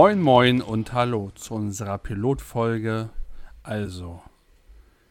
[0.00, 3.10] Moin Moin und Hallo zu unserer Pilotfolge.
[3.62, 4.22] Also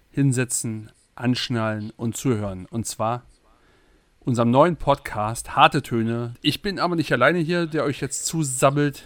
[0.09, 2.65] hinsetzen, anschnallen und zuhören.
[2.65, 3.21] Und zwar
[4.19, 6.33] unserem neuen Podcast Harte Töne.
[6.41, 9.03] Ich bin aber nicht alleine hier, der euch jetzt zusammelt.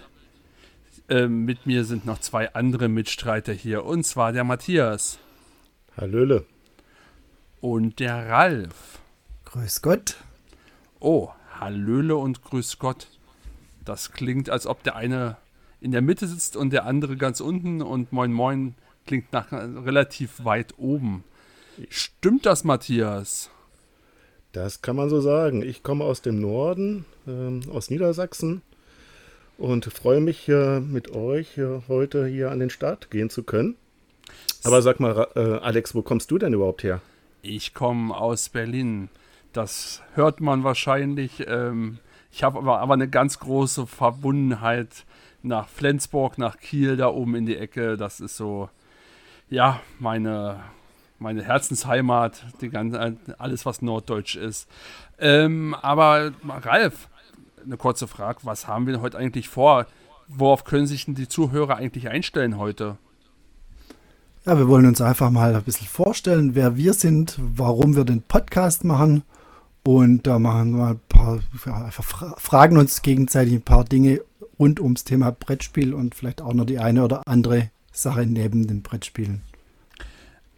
[1.10, 3.84] Ähm, mit mir sind noch zwei andere Mitstreiter hier.
[3.84, 5.20] Und zwar der Matthias.
[5.98, 6.46] Hallöle.
[7.60, 9.00] Und der Ralf.
[9.44, 10.16] Grüß Gott.
[11.02, 13.08] Oh, Hallöle und Grüß Gott.
[13.84, 15.36] Das klingt, als ob der eine
[15.84, 20.46] in der Mitte sitzt und der andere ganz unten und Moin Moin klingt nach relativ
[20.46, 21.26] weit oben.
[21.90, 23.50] Stimmt das, Matthias?
[24.54, 25.62] Das kann man so sagen.
[25.62, 28.62] Ich komme aus dem Norden, äh, aus Niedersachsen
[29.58, 33.76] und freue mich äh, mit euch äh, heute hier an den Start gehen zu können.
[34.64, 37.02] Aber sag mal, äh, Alex, wo kommst du denn überhaupt her?
[37.42, 39.10] Ich komme aus Berlin.
[39.52, 41.44] Das hört man wahrscheinlich.
[41.46, 41.98] Ähm,
[42.32, 45.06] ich habe aber, aber eine ganz große Verbundenheit
[45.44, 47.98] nach Flensburg, nach Kiel, da oben in die Ecke.
[47.98, 48.70] Das ist so,
[49.50, 50.62] ja, meine,
[51.20, 54.68] meine Herzensheimat, die ganze, alles, was norddeutsch ist.
[55.20, 57.10] Ähm, aber Ralf,
[57.64, 59.86] eine kurze Frage, was haben wir heute eigentlich vor?
[60.28, 62.98] Worauf können sich denn die Zuhörer eigentlich einstellen heute?
[64.46, 68.22] Ja, wir wollen uns einfach mal ein bisschen vorstellen, wer wir sind, warum wir den
[68.22, 69.24] Podcast machen.
[69.86, 74.22] Und da machen wir ein paar, ja, fragen uns gegenseitig ein paar Dinge
[74.60, 78.82] rund ums Thema Brettspiel und vielleicht auch noch die eine oder andere Sache neben den
[78.82, 79.42] Brettspielen.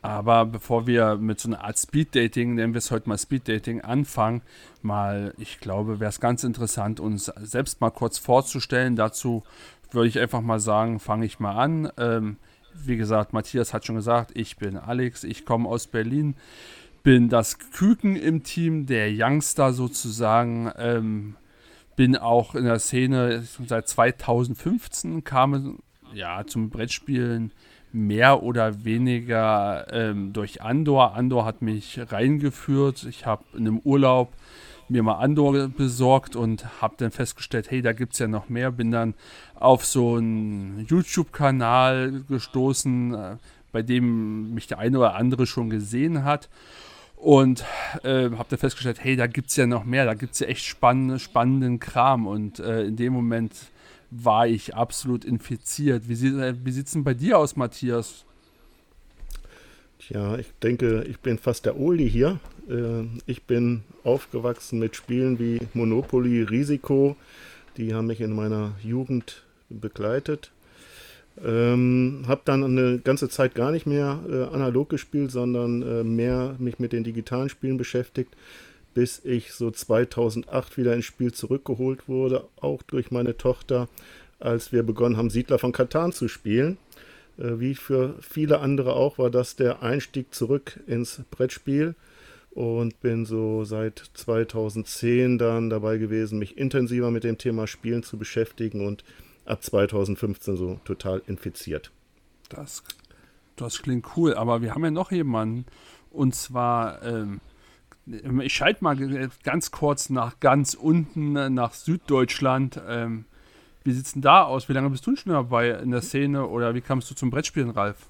[0.02, 4.44] Aber bevor wir mit so einer Art Speed-Dating, nennen wir es heute mal Speed-Dating, anfangen,
[4.84, 8.96] mal, ich glaube, wäre es ganz interessant, uns selbst mal kurz vorzustellen.
[8.96, 9.44] Dazu
[9.90, 11.92] würde ich einfach mal sagen, fange ich mal an.
[11.98, 12.38] Ähm,
[12.76, 16.36] wie gesagt, Matthias hat schon gesagt, ich bin Alex, ich komme aus Berlin,
[17.02, 20.72] bin das Küken im Team, der Youngster sozusagen.
[20.78, 21.36] Ähm,
[21.96, 25.80] bin auch in der Szene seit 2015 kam
[26.14, 27.52] ja zum Brettspielen
[27.92, 31.14] mehr oder weniger ähm, durch Andor.
[31.16, 33.06] Andor hat mich reingeführt.
[33.10, 34.34] Ich habe in einem Urlaub
[34.90, 38.72] mir mal Andor besorgt und habe dann festgestellt, hey, da gibt es ja noch mehr.
[38.72, 39.16] Bin dann
[39.56, 43.38] auf so einen YouTube-Kanal gestoßen, äh,
[43.72, 46.50] bei dem mich der eine oder andere schon gesehen hat.
[47.26, 47.66] Und
[48.04, 50.46] äh, habe dann festgestellt, hey, da gibt es ja noch mehr, da gibt es ja
[50.46, 52.28] echt spannende, spannenden Kram.
[52.28, 53.52] Und äh, in dem Moment
[54.12, 56.08] war ich absolut infiziert.
[56.08, 58.26] Wie, äh, wie sieht es denn bei dir aus, Matthias?
[59.98, 62.40] Tja, ich denke, ich bin fast der Oldie hier.
[62.70, 67.16] Äh, ich bin aufgewachsen mit Spielen wie Monopoly, Risiko.
[67.78, 70.52] Die haben mich in meiner Jugend begleitet.
[71.44, 76.56] Ähm, habe dann eine ganze Zeit gar nicht mehr äh, analog gespielt, sondern äh, mehr
[76.60, 78.36] mich mit den digitalen Spielen beschäftigt,
[78.94, 83.90] bis ich so 2008 wieder ins Spiel zurückgeholt wurde, auch durch meine Tochter,
[84.40, 86.78] als wir begonnen haben, Siedler von Katan zu spielen.
[87.38, 91.96] Äh, wie für viele andere auch, war das der Einstieg zurück ins Brettspiel
[92.52, 98.18] und bin so seit 2010 dann dabei gewesen, mich intensiver mit dem Thema Spielen zu
[98.18, 99.04] beschäftigen und
[99.46, 101.92] ab 2015 so total infiziert.
[102.50, 102.84] Das,
[103.56, 105.66] das klingt cool, aber wir haben ja noch jemanden
[106.12, 107.42] und zwar, ähm,
[108.06, 112.80] ich schalte mal ganz kurz nach ganz unten, nach Süddeutschland.
[112.88, 113.26] Ähm,
[113.84, 114.70] wie sieht es denn da aus?
[114.70, 117.72] Wie lange bist du schon dabei in der Szene oder wie kamst du zum Brettspielen,
[117.72, 118.10] Ralf?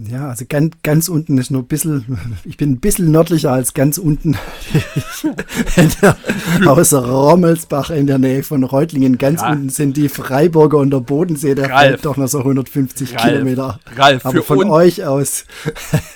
[0.00, 3.74] Ja, also ganz, ganz unten ist nur ein bisschen, ich bin ein bisschen nördlicher als
[3.74, 4.36] ganz unten.
[6.66, 9.18] außer Rommelsbach in der Nähe von Reutlingen.
[9.18, 9.50] Ganz ja.
[9.50, 13.80] unten sind die Freiburger und der Bodensee, der fällt doch noch so 150 Ralf, Kilometer.
[13.96, 15.44] Ralf, Aber von euch aus.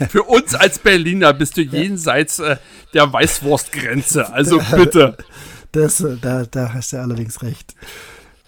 [0.08, 2.56] für uns als Berliner bist du jenseits äh,
[2.94, 4.32] der Weißwurstgrenze.
[4.32, 5.16] Also bitte.
[5.72, 7.74] Das, da, da hast du allerdings recht.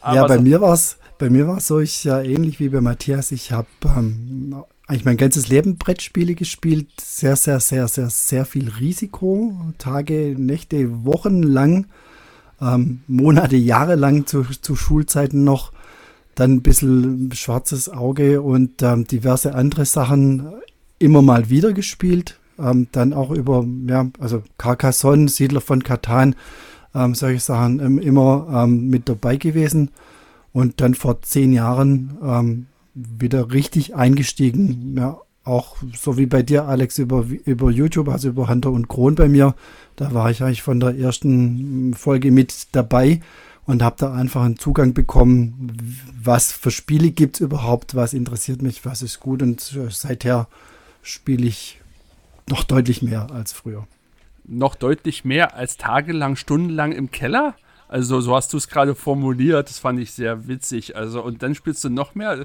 [0.00, 2.58] Aber ja, bei so mir war es bei mir war es so, ich ja ähnlich
[2.58, 6.88] wie bei Matthias, ich habe ähm, eigentlich mein ganzes Leben Brettspiele gespielt.
[7.00, 9.56] Sehr, sehr, sehr, sehr, sehr viel Risiko.
[9.78, 11.86] Tage, Nächte, Wochen lang,
[12.60, 15.72] ähm, Monate, Jahre lang zu, zu Schulzeiten noch.
[16.34, 20.52] Dann ein bisschen schwarzes Auge und ähm, diverse andere Sachen
[20.98, 22.38] immer mal wieder gespielt.
[22.58, 26.36] Ähm, dann auch über, ja, also Carcassonne, Siedler von Katan,
[26.94, 29.90] ähm, solche Sachen ähm, immer ähm, mit dabei gewesen
[30.52, 34.96] und dann vor zehn Jahren wieder richtig eingestiegen.
[34.96, 39.14] Ja, auch so wie bei dir, Alex, über, über YouTube, also über Hunter und Kron
[39.14, 39.54] bei mir.
[39.96, 43.20] Da war ich eigentlich von der ersten Folge mit dabei
[43.66, 45.76] und habe da einfach einen Zugang bekommen,
[46.22, 49.42] was für Spiele gibt es überhaupt, was interessiert mich, was ist gut.
[49.42, 49.60] Und
[49.90, 50.48] seither
[51.02, 51.80] spiele ich
[52.48, 53.86] noch deutlich mehr als früher.
[54.46, 57.54] Noch deutlich mehr als tagelang, stundenlang im Keller?
[57.88, 60.96] Also so hast du es gerade formuliert, das fand ich sehr witzig.
[60.96, 62.44] Also und dann spielst du noch mehr.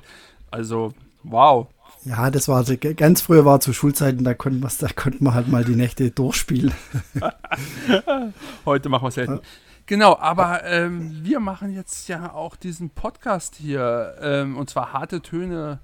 [0.52, 0.94] Also
[1.24, 1.68] wow.
[2.06, 5.66] Ja, das war ganz früher war zu Schulzeiten, da konnten da konnten wir halt mal
[5.66, 6.74] die Nächte durchspielen.
[8.66, 9.42] Heute machen wir es selten.
[9.86, 15.22] Genau, aber ähm, wir machen jetzt ja auch diesen Podcast hier ähm, und zwar harte
[15.22, 15.80] Töne.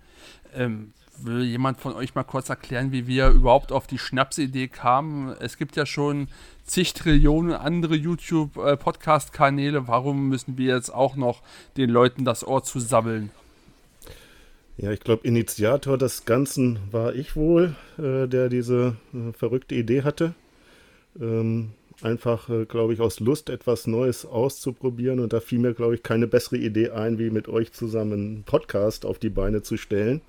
[0.54, 5.36] Ähm, will jemand von euch mal kurz erklären, wie wir überhaupt auf die Schnapsidee kamen?
[5.40, 6.28] Es gibt ja schon
[6.64, 9.80] zig Trillionen andere YouTube-Podcast-Kanäle.
[9.80, 11.42] Äh, Warum müssen wir jetzt auch noch
[11.78, 13.32] den Leuten das Ohr zusammeln?
[14.78, 20.04] Ja, ich glaube, Initiator des Ganzen war ich wohl, äh, der diese äh, verrückte Idee
[20.04, 20.34] hatte.
[21.20, 25.22] Ähm, einfach, äh, glaube ich, aus Lust etwas Neues auszuprobieren.
[25.22, 28.44] Und da fiel mir, glaube ich, keine bessere Idee ein, wie mit euch zusammen einen
[28.44, 30.22] Podcast auf die Beine zu stellen.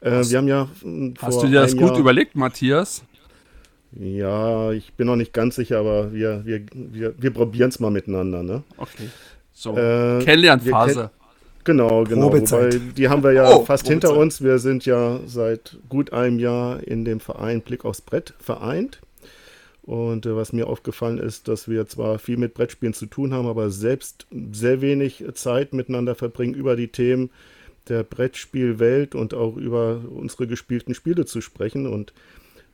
[0.00, 0.68] Äh, wir haben ja.
[1.20, 3.04] Hast du dir das gut Jahr, überlegt, Matthias?
[3.92, 7.90] Ja, ich bin noch nicht ganz sicher, aber wir, wir, wir, wir probieren es mal
[7.90, 8.42] miteinander.
[8.42, 8.62] Ne?
[8.78, 9.08] Okay.
[9.52, 11.10] So, äh, Kennenlernphase.
[11.66, 12.32] Genau, genau.
[12.32, 14.08] Wobei, die haben wir ja oh, fast Probezeit.
[14.10, 14.40] hinter uns.
[14.40, 19.00] Wir sind ja seit gut einem Jahr in dem Verein Blick aufs Brett vereint.
[19.82, 23.48] Und äh, was mir aufgefallen ist, dass wir zwar viel mit Brettspielen zu tun haben,
[23.48, 27.30] aber selbst sehr wenig Zeit miteinander verbringen über die Themen
[27.88, 31.88] der Brettspielwelt und auch über unsere gespielten Spiele zu sprechen.
[31.88, 32.12] Und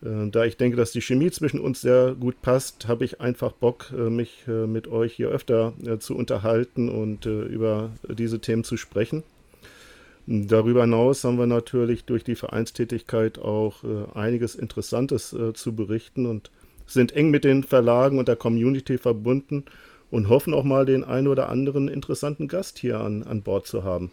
[0.02, 3.92] da ich denke, dass die Chemie zwischen uns sehr gut passt, habe ich einfach Bock,
[3.96, 9.22] äh, mich äh, mit euch hier öfter zu unterhalten und über diese Themen zu sprechen.
[10.26, 13.82] Darüber hinaus haben wir natürlich durch die Vereinstätigkeit auch
[14.14, 16.52] einiges Interessantes zu berichten und
[16.86, 19.64] sind eng mit den Verlagen und der Community verbunden
[20.12, 23.82] und hoffen auch mal den einen oder anderen interessanten Gast hier an, an Bord zu
[23.82, 24.12] haben.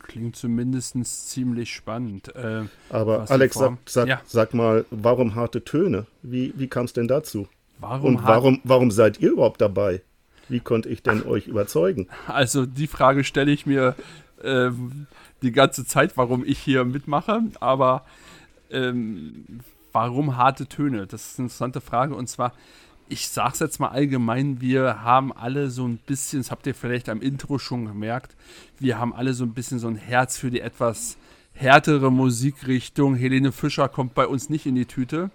[0.00, 0.96] Klingt zumindest
[1.28, 2.34] ziemlich spannend.
[2.34, 4.20] Äh, Aber Alex, sag, sag, ja.
[4.26, 6.06] sag, mal, warum harte Töne?
[6.22, 7.48] Wie, wie kam es denn dazu?
[7.78, 10.02] Warum Und warum, warum seid ihr überhaupt dabei?
[10.48, 12.08] Wie konnte ich denn Ach, euch überzeugen?
[12.26, 13.94] Also die Frage stelle ich mir
[14.42, 14.70] äh,
[15.42, 17.42] die ganze Zeit, warum ich hier mitmache.
[17.60, 18.04] Aber
[18.70, 19.44] ähm,
[19.92, 21.06] warum harte Töne?
[21.06, 22.14] Das ist eine interessante Frage.
[22.14, 22.52] Und zwar,
[23.10, 26.74] ich sage es jetzt mal allgemein, wir haben alle so ein bisschen, das habt ihr
[26.74, 28.36] vielleicht am Intro schon gemerkt,
[28.78, 31.16] wir haben alle so ein bisschen so ein Herz für die etwas
[31.52, 33.16] härtere Musikrichtung.
[33.16, 35.30] Helene Fischer kommt bei uns nicht in die Tüte.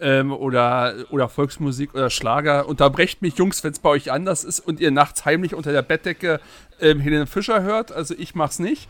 [0.00, 2.68] Ähm, oder, oder Volksmusik oder Schlager.
[2.68, 5.82] Unterbrecht mich, Jungs, wenn es bei euch anders ist und ihr nachts heimlich unter der
[5.82, 6.40] Bettdecke
[6.80, 7.90] ähm, Helene Fischer hört.
[7.90, 8.88] Also ich mach's nicht.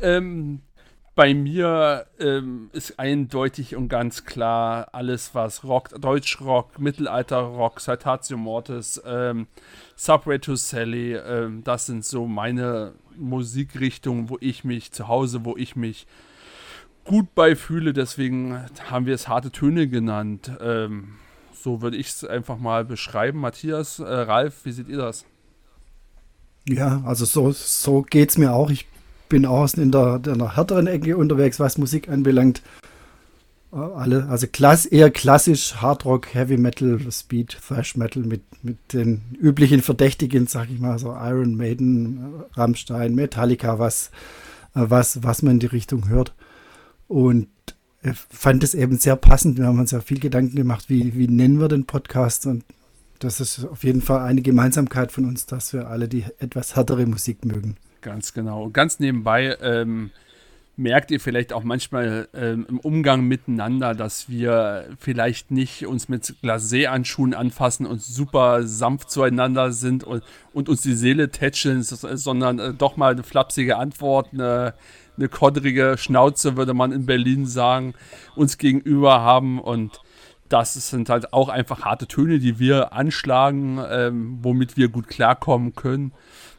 [0.00, 0.62] Ähm,
[1.16, 9.02] bei mir ähm, ist eindeutig und ganz klar alles, was Rock, Deutschrock, Mittelalterrock, Citatio Mortis,
[9.04, 9.46] ähm,
[9.96, 15.56] Subway to Sally, ähm, das sind so meine Musikrichtungen, wo ich mich zu Hause, wo
[15.56, 16.06] ich mich
[17.04, 17.94] gut bei fühle.
[17.94, 20.52] Deswegen haben wir es harte Töne genannt.
[20.60, 21.14] Ähm,
[21.54, 23.40] so würde ich es einfach mal beschreiben.
[23.40, 25.24] Matthias, äh, Ralf, wie seht ihr das?
[26.68, 28.68] Ja, also so, so geht es mir auch.
[28.68, 28.86] Ich
[29.28, 32.62] bin auch in der, der härteren Ecke unterwegs, was Musik anbelangt.
[33.72, 39.22] Äh, alle, also klass, eher klassisch Hardrock, Heavy Metal, Speed, Thrash Metal mit, mit den
[39.40, 44.10] üblichen Verdächtigen, sag ich mal, so Iron Maiden, Rammstein, Metallica, was,
[44.74, 46.34] äh, was, was man in die Richtung hört.
[47.08, 47.48] Und
[48.12, 49.58] fand es eben sehr passend.
[49.58, 52.64] Wir haben uns ja viel Gedanken gemacht, wie, wie nennen wir den Podcast und
[53.18, 57.06] das ist auf jeden Fall eine Gemeinsamkeit von uns, dass wir alle die etwas härtere
[57.06, 57.76] Musik mögen.
[58.06, 58.70] Ganz genau.
[58.70, 60.12] Ganz nebenbei ähm,
[60.76, 66.36] merkt ihr vielleicht auch manchmal ähm, im Umgang miteinander, dass wir vielleicht nicht uns mit
[66.40, 70.22] Glacé-Anschuhen anfassen und super sanft zueinander sind und,
[70.52, 74.74] und uns die Seele tätscheln, sondern äh, doch mal eine flapsige Antwort, eine,
[75.16, 77.94] eine koddrige Schnauze, würde man in Berlin sagen,
[78.36, 80.00] uns gegenüber haben und
[80.48, 85.74] das sind halt auch einfach harte Töne, die wir anschlagen, ähm, womit wir gut klarkommen
[85.74, 86.12] können.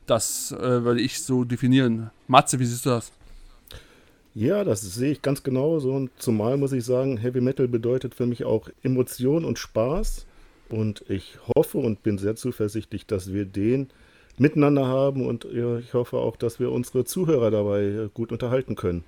[0.07, 2.09] Das äh, würde ich so definieren.
[2.27, 3.11] Matze, wie siehst du das?
[4.33, 5.91] Ja, das sehe ich ganz genauso.
[5.91, 10.25] Und zumal muss ich sagen, Heavy Metal bedeutet für mich auch Emotion und Spaß.
[10.69, 13.89] Und ich hoffe und bin sehr zuversichtlich, dass wir den
[14.37, 15.25] miteinander haben.
[15.25, 19.03] Und ich hoffe auch, dass wir unsere Zuhörer dabei äh, gut unterhalten können.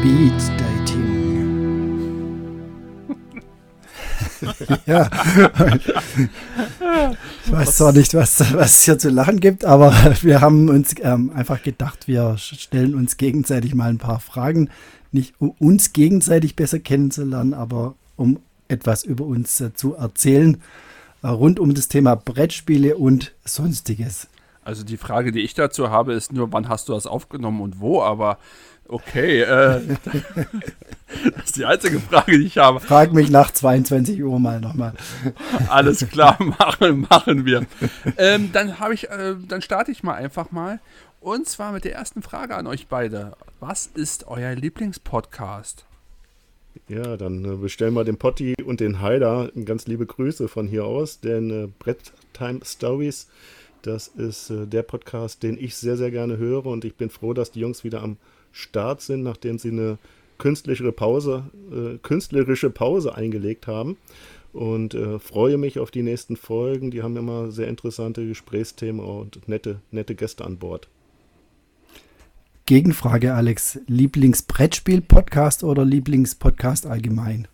[0.00, 0.96] Speed Dating.
[4.86, 5.10] ja.
[7.44, 9.92] Ich weiß zwar nicht, was, es hier zu lachen gibt, aber
[10.22, 14.70] wir haben uns ähm, einfach gedacht, wir stellen uns gegenseitig mal ein paar Fragen.
[15.12, 18.38] Nicht um uns gegenseitig besser kennenzulernen, aber um
[18.68, 20.62] etwas über uns äh, zu erzählen,
[21.22, 24.28] äh, rund um das Thema Brettspiele und Sonstiges.
[24.64, 27.80] Also die Frage, die ich dazu habe, ist nur, wann hast du das aufgenommen und
[27.80, 28.38] wo, aber
[28.88, 29.42] okay.
[29.42, 29.80] Äh,
[31.36, 32.80] das ist die einzige Frage, die ich habe.
[32.80, 34.92] Frag mich nach 22 Uhr mal nochmal.
[35.68, 37.66] Alles klar, machen, machen wir.
[38.16, 40.80] Ähm, dann habe ich, äh, dann starte ich mal einfach mal.
[41.20, 43.36] Und zwar mit der ersten Frage an euch beide.
[43.60, 45.84] Was ist euer Lieblingspodcast?
[46.88, 49.50] Ja, dann äh, bestellen wir den Potti und den Haider.
[49.64, 53.28] Ganz liebe Grüße von hier aus, denn äh, Brett Time Stories
[53.82, 57.32] das ist äh, der Podcast, den ich sehr, sehr gerne höre und ich bin froh,
[57.32, 58.16] dass die Jungs wieder am
[58.52, 59.98] Start sind, nachdem sie eine
[60.38, 63.96] künstlerische Pause, äh, künstlerische Pause eingelegt haben.
[64.52, 66.90] Und äh, freue mich auf die nächsten Folgen.
[66.90, 70.88] Die haben immer sehr interessante Gesprächsthemen und nette, nette Gäste an Bord.
[72.66, 73.78] Gegenfrage, Alex.
[73.86, 77.46] Lieblingsbrettspiel-Podcast oder Lieblingspodcast allgemein?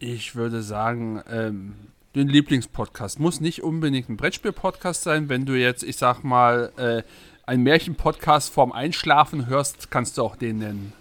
[0.00, 1.74] Ich würde sagen, ähm,
[2.14, 3.20] den Lieblingspodcast.
[3.20, 5.28] Muss nicht unbedingt ein Brettspiel-Podcast sein.
[5.28, 7.02] Wenn du jetzt, ich sag mal, äh,
[7.48, 10.92] einen Märchen-Podcast vorm Einschlafen hörst, kannst du auch den nennen.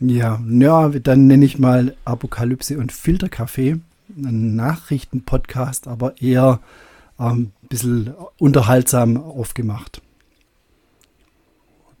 [0.00, 3.80] Ja, ja, dann nenne ich mal Apokalypse und Filterkaffee.
[4.16, 6.60] Ein Nachrichten-Podcast, aber eher
[7.18, 10.00] ein ähm, bisschen unterhaltsam aufgemacht.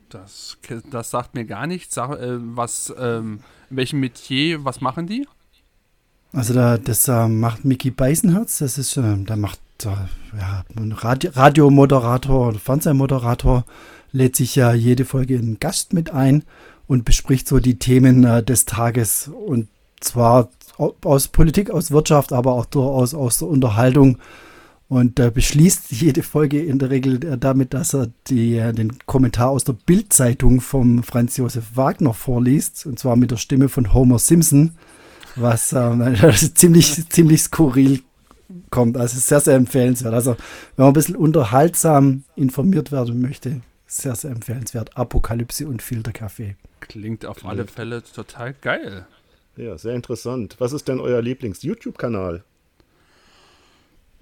[0.08, 0.56] Das,
[0.90, 1.94] das sagt mir gar nichts.
[1.94, 5.26] Sag, äh, was, ähm, in welchem Metier, was machen die?
[6.32, 9.88] Also da, das äh, macht Mickey Beisenherz, das ist, äh, da macht äh,
[10.38, 13.64] ja, ein Radio, Radiomoderator oder Fernsehmoderator,
[14.12, 16.44] lädt sich ja jede Folge einen Gast mit ein
[16.86, 19.28] und bespricht so die Themen äh, des Tages.
[19.28, 19.68] Und
[20.00, 20.50] zwar
[21.02, 24.18] aus Politik, aus Wirtschaft, aber auch durchaus aus der Unterhaltung.
[24.88, 28.98] Und äh, beschließt jede Folge in der Regel äh, damit, dass er die, äh, den
[29.04, 33.92] Kommentar aus der Bildzeitung vom Franz Josef Wagner vorliest, und zwar mit der Stimme von
[33.92, 34.72] Homer Simpson
[35.36, 36.16] was ähm,
[36.54, 38.02] ziemlich, ziemlich skurril
[38.70, 38.96] kommt.
[38.96, 40.14] Also sehr, sehr empfehlenswert.
[40.14, 40.32] Also
[40.76, 44.96] wenn man ein bisschen unterhaltsam informiert werden möchte, sehr, sehr empfehlenswert.
[44.96, 46.56] Apokalypse und Filterkaffee.
[46.80, 49.06] Klingt auf alle Fälle total geil.
[49.56, 50.56] Ja, sehr interessant.
[50.58, 52.44] Was ist denn euer Lieblings-YouTube-Kanal?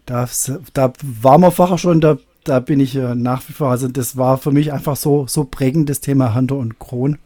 [0.06, 0.28] Da,
[0.72, 4.38] da waren wir vorher schon, da, da bin ich nach wie vor, also das war
[4.38, 7.18] für mich einfach so, so prägend, das Thema Hunter und Kron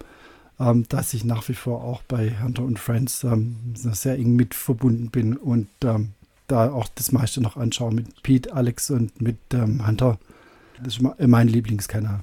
[0.60, 4.54] ähm, dass ich nach wie vor auch bei Hunter und Friends ähm, sehr eng mit
[4.54, 6.10] verbunden bin und ähm,
[6.46, 10.18] da auch das meiste noch anschaue mit Pete, Alex und mit ähm, Hunter.
[10.82, 12.20] Das ist mein Lieblingskanal.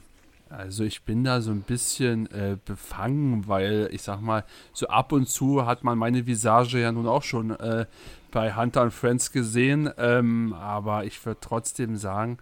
[0.50, 5.12] Also ich bin da so ein bisschen äh, befangen, weil ich sag mal, so ab
[5.12, 7.86] und zu hat man meine Visage ja nun auch schon äh,
[8.32, 12.38] bei Hunter und Friends gesehen, ähm, aber ich würde trotzdem sagen,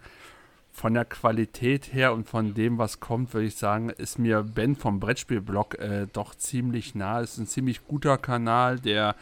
[0.76, 4.76] von der Qualität her und von dem, was kommt, würde ich sagen, ist mir Ben
[4.76, 7.20] vom Brettspielblog äh, doch ziemlich nah.
[7.20, 9.16] Ist ein ziemlich guter Kanal, der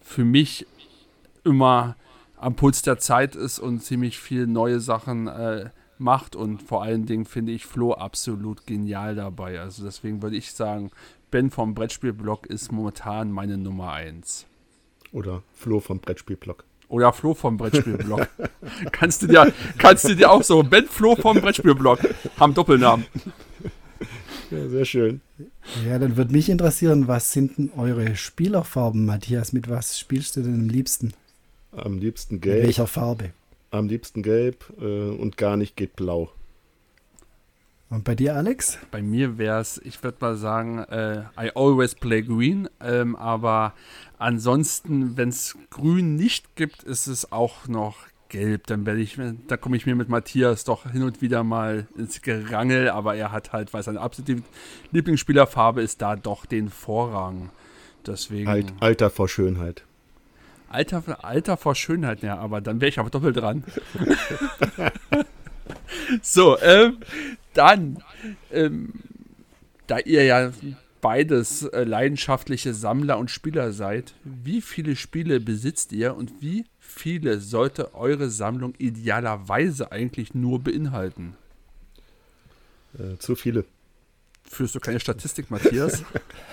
[0.00, 0.66] für mich
[1.44, 1.94] immer
[2.36, 6.34] am Puls der Zeit ist und ziemlich viel neue Sachen äh, macht.
[6.34, 9.60] Und vor allen Dingen finde ich Flo absolut genial dabei.
[9.60, 10.90] Also deswegen würde ich sagen,
[11.30, 14.44] Ben vom Brettspielblog ist momentan meine Nummer 1.
[15.12, 16.64] Oder Flo vom Brettspielblog.
[16.88, 18.28] Oder Flo vom Brettspielblog.
[18.92, 21.98] kannst, du dir, kannst du dir auch so, Ben Flo vom Brettspielblog,
[22.38, 23.06] haben Doppelnamen.
[24.50, 25.20] Ja, sehr schön.
[25.84, 29.52] Ja, dann würde mich interessieren, was sind denn eure Spielerfarben, Matthias?
[29.52, 31.12] Mit was spielst du denn am liebsten?
[31.72, 32.60] Am liebsten gelb.
[32.60, 33.30] In welcher Farbe?
[33.72, 36.30] Am liebsten gelb äh, und gar nicht geht blau.
[37.88, 38.78] Und bei dir, Alex?
[38.90, 43.74] Bei mir wäre es, ich würde mal sagen, äh, I always play green, ähm, aber
[44.18, 48.66] ansonsten, wenn es grün nicht gibt, ist es auch noch gelb.
[48.66, 52.22] Dann werde ich, da komme ich mir mit Matthias doch hin und wieder mal ins
[52.22, 54.42] Gerangel, aber er hat halt, weil seine absolute
[54.90, 57.50] Lieblingsspielerfarbe ist, da doch den Vorrang.
[58.04, 58.48] Deswegen.
[58.48, 59.84] Alt, Alter vor Schönheit.
[60.68, 63.62] Alter, Alter vor Schönheit, ja, aber dann wäre ich aber doppelt dran.
[66.22, 66.98] so, ähm,
[67.56, 68.02] dann,
[68.52, 68.94] ähm,
[69.86, 70.52] da ihr ja
[71.00, 77.40] beides äh, leidenschaftliche Sammler und Spieler seid, wie viele Spiele besitzt ihr und wie viele
[77.40, 81.36] sollte eure Sammlung idealerweise eigentlich nur beinhalten?
[82.98, 83.64] Äh, zu viele.
[84.48, 86.02] Führst du keine Statistik, Matthias?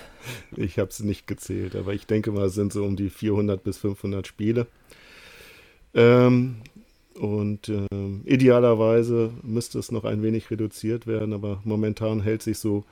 [0.56, 3.62] ich habe es nicht gezählt, aber ich denke mal, es sind so um die 400
[3.62, 4.66] bis 500 Spiele.
[5.94, 6.56] Ähm,
[7.18, 7.86] und äh,
[8.24, 12.84] idealerweise müsste es noch ein wenig reduziert werden, aber momentan hält sich so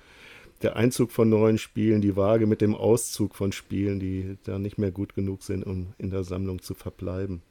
[0.62, 4.78] der Einzug von neuen Spielen, die Waage mit dem Auszug von Spielen, die da nicht
[4.78, 7.42] mehr gut genug sind, um in der Sammlung zu verbleiben.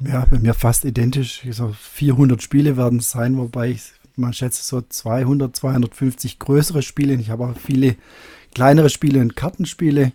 [0.00, 1.42] Ja, bei mir fast identisch.
[1.50, 7.14] So 400 Spiele werden es sein, wobei ich man schätzt so 200, 250 größere Spiele.
[7.14, 7.96] Ich habe auch viele
[8.54, 10.12] kleinere Spiele und Kartenspiele.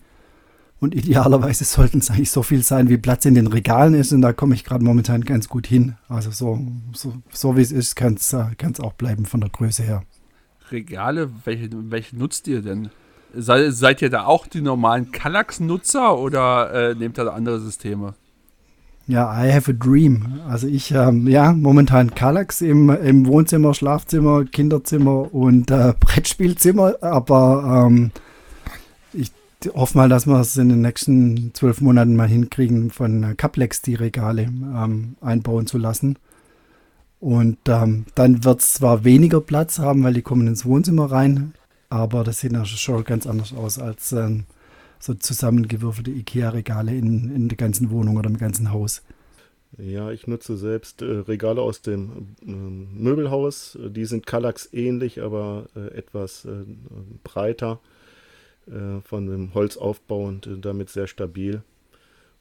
[0.81, 4.11] Und idealerweise sollten es eigentlich so viel sein, wie Platz in den Regalen ist.
[4.13, 5.95] Und da komme ich gerade momentan ganz gut hin.
[6.09, 6.59] Also so,
[6.91, 8.45] so, so wie es ist, kann es äh,
[8.79, 10.01] auch bleiben von der Größe her.
[10.71, 12.89] Regale, welche, welche nutzt ihr denn?
[13.35, 18.15] Sei, seid ihr da auch die normalen Kallax-Nutzer oder äh, nehmt ihr da andere Systeme?
[19.05, 20.39] Ja, I have a dream.
[20.49, 27.87] Also ich, ähm, ja, momentan Kallax im, im Wohnzimmer, Schlafzimmer, Kinderzimmer und äh, Brettspielzimmer, aber
[27.87, 28.11] ähm,
[29.13, 29.31] ich
[29.73, 33.95] hoffe mal, dass wir es in den nächsten zwölf Monaten mal hinkriegen, von Caplex die
[33.95, 36.17] Regale ähm, einbauen zu lassen.
[37.19, 41.53] Und ähm, dann wird es zwar weniger Platz haben, weil die kommen ins Wohnzimmer rein,
[41.89, 44.45] aber das sieht natürlich schon ganz anders aus als ähm,
[44.99, 49.03] so zusammengewürfelte IKEA-Regale in, in der ganzen Wohnung oder im ganzen Haus.
[49.77, 53.77] Ja, ich nutze selbst äh, Regale aus dem äh, Möbelhaus.
[53.79, 56.65] Die sind Kallax ähnlich, aber äh, etwas äh,
[57.23, 57.79] breiter
[58.67, 61.63] äh, von dem Holzaufbau und äh, damit sehr stabil.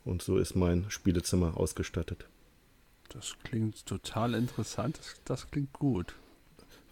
[0.04, 2.26] Und so ist mein Spielezimmer ausgestattet.
[3.10, 4.98] Das klingt total interessant.
[4.98, 6.14] Das, das klingt gut.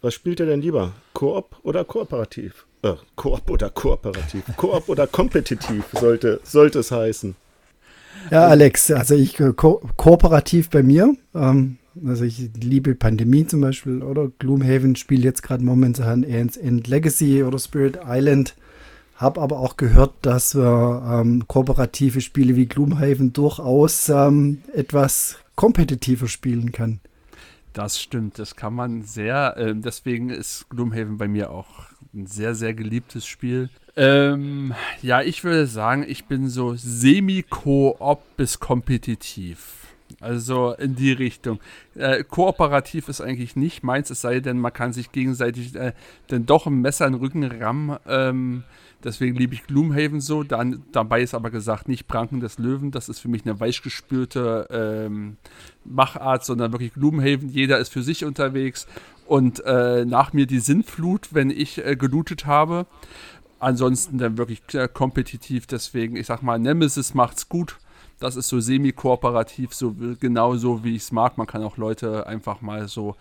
[0.01, 0.93] Was spielt ihr denn lieber?
[1.13, 2.65] Koop oder kooperativ?
[2.83, 4.43] Äh, Koop oder kooperativ?
[4.55, 7.35] Koop oder kompetitiv sollte, sollte es heißen.
[8.31, 11.15] Ja, Alex, also ich äh, ko kooperativ bei mir.
[11.33, 16.87] Ähm, also ich liebe Pandemie zum Beispiel oder Gloomhaven spiele jetzt gerade momentan Ants End
[16.87, 18.55] Legacy oder Spirit Island.
[19.19, 26.29] Habe aber auch gehört, dass äh, ähm, kooperative Spiele wie Gloomhaven durchaus ähm, etwas kompetitiver
[26.29, 27.01] spielen kann.
[27.73, 29.57] Das stimmt, das kann man sehr.
[29.57, 31.67] Äh, deswegen ist Gloomhaven bei mir auch
[32.13, 33.69] ein sehr, sehr geliebtes Spiel.
[33.97, 39.87] Ähm, ja, ich würde sagen, ich bin so semi-koop bis kompetitiv.
[40.21, 41.59] Also in die Richtung.
[41.95, 45.91] Äh, kooperativ ist eigentlich nicht meins, es sei denn, man kann sich gegenseitig äh,
[46.27, 47.97] dann doch ein Messer in den Rücken rammen.
[48.07, 48.63] Ähm,
[49.03, 50.43] Deswegen liebe ich Gloomhaven so.
[50.43, 52.91] Dann, dabei ist aber gesagt, nicht Pranken des Löwen.
[52.91, 55.37] Das ist für mich eine weichgespürte ähm,
[55.85, 57.49] Machart, sondern wirklich Gloomhaven.
[57.49, 58.87] Jeder ist für sich unterwegs.
[59.25, 62.87] Und äh, nach mir die Sinnflut, wenn ich äh, gelootet habe.
[63.59, 65.65] Ansonsten dann wirklich äh, kompetitiv.
[65.65, 67.77] Deswegen, ich sag mal, Nemesis macht's gut.
[68.19, 71.37] Das ist so semi-kooperativ, so genauso wie ich es mag.
[71.37, 73.15] Man kann auch Leute einfach mal so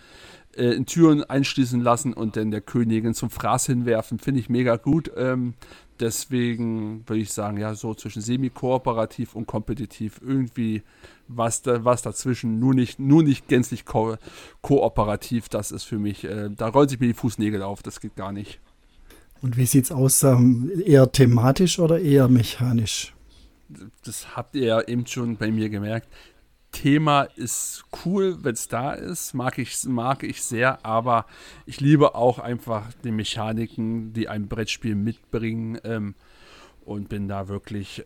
[0.57, 4.19] äh, in Türen einschließen lassen und dann der Königin zum Fraß hinwerfen.
[4.19, 5.11] Finde ich mega gut.
[5.17, 5.55] Ähm,
[6.01, 10.83] deswegen würde ich sagen, ja, so zwischen semi-kooperativ und kompetitiv irgendwie
[11.29, 14.17] was, da, was dazwischen, nur nicht, nur nicht gänzlich ko
[14.63, 18.17] kooperativ, das ist für mich, äh, da rollen sich mir die Fußnägel auf, das geht
[18.17, 18.61] gar nicht.
[19.41, 23.15] Und wie sieht es aus, ähm, eher thematisch oder eher mechanisch?
[24.05, 26.09] Das habt ihr ja eben schon bei mir gemerkt.
[26.79, 31.27] Thema ist cool, wenn es da ist, mag ich, mag ich sehr, aber
[31.67, 36.15] ich liebe auch einfach die Mechaniken, die ein Brettspiel mitbringen ähm,
[36.85, 38.05] und bin da wirklich,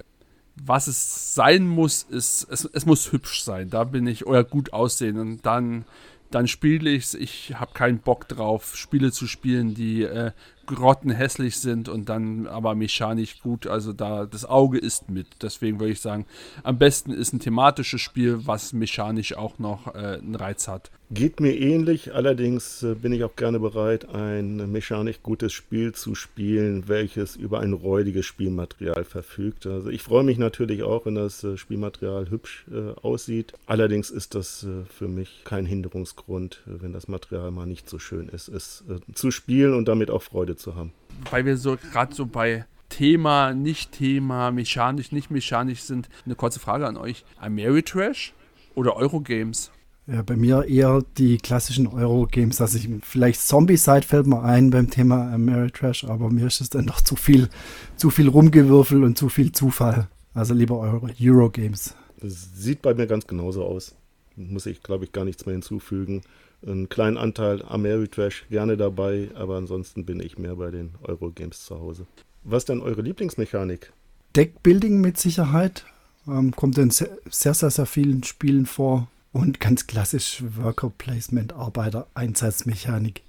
[0.57, 4.73] was es sein muss, ist, es, es muss hübsch sein, da bin ich, oder gut
[4.73, 5.19] aussehen.
[5.19, 5.85] Und dann
[6.31, 7.15] dann spiele ich es.
[7.15, 10.31] Ich habe keinen Bock drauf, Spiele zu spielen, die äh,
[10.67, 13.67] grottenhässlich sind und dann aber mechanisch gut.
[13.67, 15.27] Also da das Auge ist mit.
[15.43, 16.27] Deswegen würde ich sagen,
[16.63, 20.91] am besten ist ein thematisches Spiel, was mechanisch auch noch äh, einen Reiz hat.
[21.15, 26.15] Geht mir ähnlich, allerdings äh, bin ich auch gerne bereit, ein mechanisch gutes Spiel zu
[26.15, 29.67] spielen, welches über ein räudiges Spielmaterial verfügt.
[29.67, 33.53] Also ich freue mich natürlich auch, wenn das äh, Spielmaterial hübsch äh, aussieht.
[33.67, 37.99] Allerdings ist das äh, für mich kein Hinderungsgrund, äh, wenn das Material mal nicht so
[37.99, 40.93] schön ist, es zu spielen und damit auch Freude zu haben.
[41.31, 46.09] Weil wir so gerade so bei Thema, nicht Thema, mechanisch, nicht mechanisch sind.
[46.27, 47.25] Eine kurze Frage an euch.
[47.39, 48.35] Ameritrash
[48.75, 49.71] oder Eurogames?
[50.07, 52.61] Ja, bei mir eher die klassischen Euro-Games.
[52.61, 56.87] Also ich, vielleicht Zombie-Side fällt mir ein beim Thema Ameritrash, aber mir ist es dann
[56.87, 57.49] doch zu viel,
[57.97, 60.09] zu viel Rumgewürfel und zu viel Zufall.
[60.35, 61.95] Also lieber Euro Euro-Games.
[62.21, 63.95] Sieht bei mir ganz genauso aus.
[64.35, 66.23] Muss ich, glaube ich, gar nichts mehr hinzufügen.
[66.65, 71.81] Einen kleinen Anteil Ameritrash gerne dabei, aber ansonsten bin ich mehr bei den Euro-Games zu
[71.81, 72.07] Hause.
[72.45, 73.93] Was ist denn eure Lieblingsmechanik?
[74.37, 75.85] Deckbuilding mit Sicherheit.
[76.27, 79.09] Ähm, kommt in sehr, sehr, sehr vielen Spielen vor.
[79.33, 83.23] Und ganz klassisch Worker Placement, Arbeiter, Einsatzmechanik.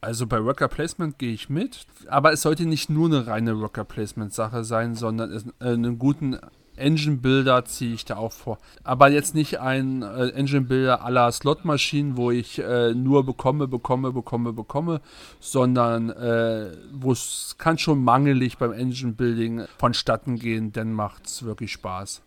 [0.00, 3.84] Also bei Worker Placement gehe ich mit, aber es sollte nicht nur eine reine Worker
[3.84, 6.38] Placement Sache sein, sondern es, äh, einen guten
[6.76, 8.58] Engine Builder ziehe ich da auch vor.
[8.84, 14.12] Aber jetzt nicht ein äh, Engine Builder la Slot-Maschinen, wo ich äh, nur bekomme, bekomme,
[14.12, 15.00] bekomme, bekomme,
[15.40, 21.42] sondern äh, wo es kann schon mangelig beim Engine Building vonstatten gehen, dann macht es
[21.42, 22.22] wirklich Spaß.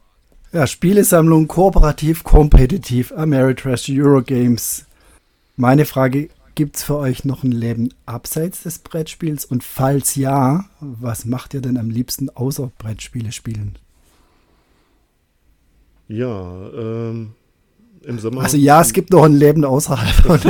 [0.51, 4.85] Ja, Spielesammlung, kooperativ, kompetitiv, Ameritrash, Eurogames.
[5.55, 9.45] Meine Frage, gibt es für euch noch ein Leben abseits des Brettspiels?
[9.45, 13.77] Und falls ja, was macht ihr denn am liebsten außer Brettspiele spielen?
[16.07, 17.33] Ja, ähm,
[18.05, 18.41] im Sommer.
[18.43, 20.29] Also ja, es gibt noch ein Leben außerhalb.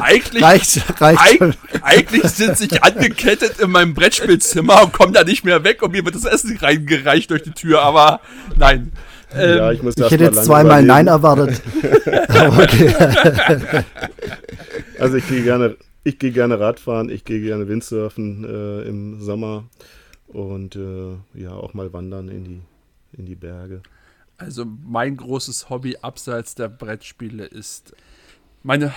[0.00, 5.44] eigentlich, reicht, reicht eig eigentlich sind sich angekettet in meinem Brettspielzimmer und kommen da nicht
[5.44, 8.20] mehr weg und mir wird das Essen reingereicht durch die Tür, aber
[8.56, 8.92] nein.
[9.34, 11.62] Ähm, ja, ich, muss ich hätte jetzt zweimal Nein erwartet.
[12.28, 12.94] okay.
[14.98, 19.64] also ich gehe gerne, ich gehe gerne Radfahren, ich gehe gerne Windsurfen äh, im Sommer
[20.28, 22.60] und äh, ja auch mal wandern in die
[23.12, 23.82] in die Berge.
[24.38, 27.94] Also mein großes Hobby abseits der Brettspiele ist
[28.62, 28.92] meine,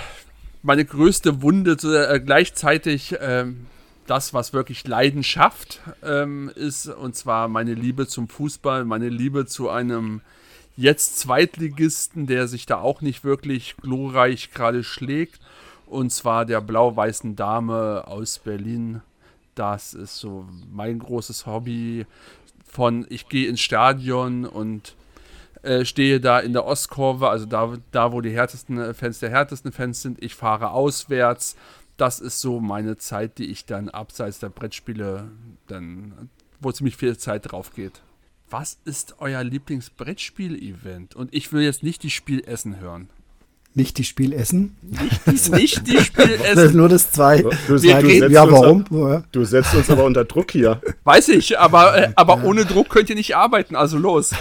[0.64, 3.68] meine größte Wunde äh, gleichzeitig ähm,
[4.08, 9.70] das, was wirklich Leidenschaft ähm, ist, und zwar meine Liebe zum Fußball, meine Liebe zu
[9.70, 10.22] einem
[10.78, 15.40] jetzt Zweitligisten, der sich da auch nicht wirklich glorreich gerade schlägt,
[15.88, 19.02] und zwar der blau-weißen Dame aus Berlin.
[19.54, 22.06] Das ist so mein großes Hobby
[22.76, 24.96] von ich gehe ins Stadion und
[25.64, 29.30] äh, stehe da in der Ostkurve, also da, da wo die härtesten äh, Fans der
[29.30, 30.22] härtesten Fans sind.
[30.22, 31.56] Ich fahre auswärts.
[31.96, 35.32] Das ist so meine Zeit, die ich dann abseits der Brettspiele
[35.68, 38.02] dann, wo ziemlich viel Zeit drauf geht.
[38.50, 41.16] Was ist euer Lieblingsbrettspiel-Event?
[41.16, 43.10] Und ich will jetzt nicht die Spiel Essen hören.
[43.78, 44.78] Nicht die Spiel essen?
[45.26, 46.56] Nicht, nicht die Spiel essen.
[46.56, 47.42] Das ist nur das zwei.
[47.42, 48.86] Du, wir reden, ja, warum?
[48.86, 50.82] Ab, du setzt uns aber unter Druck hier.
[51.04, 52.44] Weiß ich, aber, äh, aber ja.
[52.46, 54.32] ohne Druck könnt ihr nicht arbeiten, also los.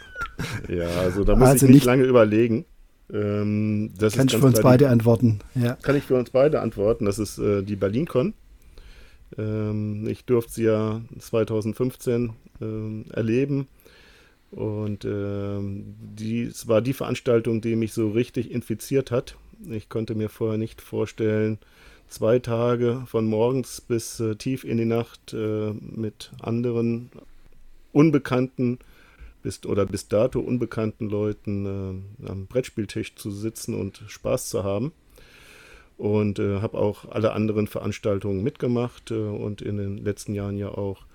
[0.68, 2.64] ja, also da muss also ich nicht, nicht lange überlegen.
[3.12, 5.40] Ähm, kann ich für uns beide antworten.
[5.54, 5.76] Ja.
[5.82, 7.04] Kann ich für uns beide antworten.
[7.04, 8.32] Das ist äh, die BerlinCon.
[9.36, 13.68] Ähm, ich durfte sie ja 2015 ähm, erleben.
[14.54, 19.36] Und ähm, dies war die Veranstaltung, die mich so richtig infiziert hat.
[19.68, 21.58] Ich konnte mir vorher nicht vorstellen,
[22.08, 27.10] zwei Tage von morgens bis äh, tief in die Nacht äh, mit anderen
[27.90, 28.78] unbekannten
[29.42, 34.92] bis, oder bis dato unbekannten Leuten äh, am Brettspieltisch zu sitzen und Spaß zu haben.
[35.96, 40.68] Und äh, habe auch alle anderen Veranstaltungen mitgemacht äh, und in den letzten Jahren ja
[40.68, 41.06] auch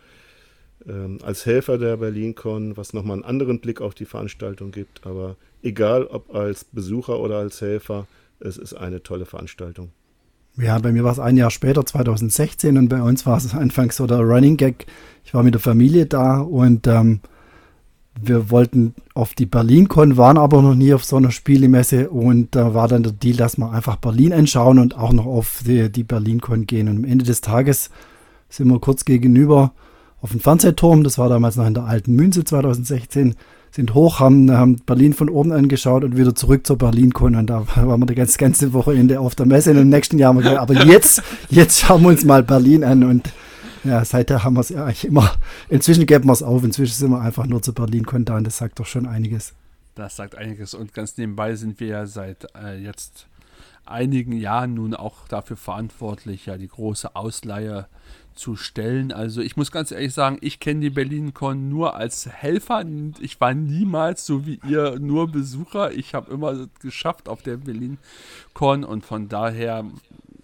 [0.89, 5.06] ähm, als Helfer der BerlinCon, was nochmal einen anderen Blick auf die Veranstaltung gibt.
[5.06, 8.08] Aber egal ob als Besucher oder als Helfer,
[8.39, 9.91] es ist eine tolle Veranstaltung.
[10.58, 13.95] Ja, bei mir war es ein Jahr später, 2016, und bei uns war es anfangs
[13.95, 14.88] so der Running Gag.
[15.23, 17.21] Ich war mit der Familie da und ähm,
[18.21, 22.73] wir wollten auf die BerlinCon, waren aber noch nie auf so einer Spielemesse und da
[22.73, 26.04] war dann der Deal, dass wir einfach Berlin anschauen und auch noch auf die, die
[26.04, 26.89] BerlinCon gehen.
[26.89, 27.89] Und am Ende des Tages
[28.49, 29.71] sind wir kurz gegenüber
[30.22, 33.36] auf den Fernsehturm, das war damals noch in der alten Münze 2016,
[33.72, 37.36] sind hoch, haben, haben Berlin von oben angeschaut und wieder zurück zur Berlin-Con.
[37.36, 39.72] Und da waren wir das ganze, ganze Wochenende auf der Messe.
[39.72, 42.84] Und im nächsten Jahr haben wir gesagt, aber jetzt, jetzt schauen wir uns mal Berlin
[42.84, 43.04] an.
[43.04, 43.32] Und
[43.84, 45.32] ja, seither haben wir es ja eigentlich immer,
[45.70, 46.64] inzwischen geben wir es auf.
[46.64, 49.54] Inzwischen sind wir einfach nur zur Berlin-Con da und das sagt doch schon einiges.
[49.96, 50.74] Das sagt einiges.
[50.74, 53.28] Und ganz nebenbei sind wir ja seit äh, jetzt
[53.86, 57.88] einigen Jahren nun auch dafür verantwortlich, ja die große Ausleihe
[58.39, 59.12] zu stellen.
[59.12, 62.84] Also ich muss ganz ehrlich sagen, ich kenne die BerlinCon nur als Helfer.
[63.19, 65.91] Ich war niemals so wie ihr nur Besucher.
[65.91, 69.86] Ich habe immer geschafft auf der BerlinCon und von daher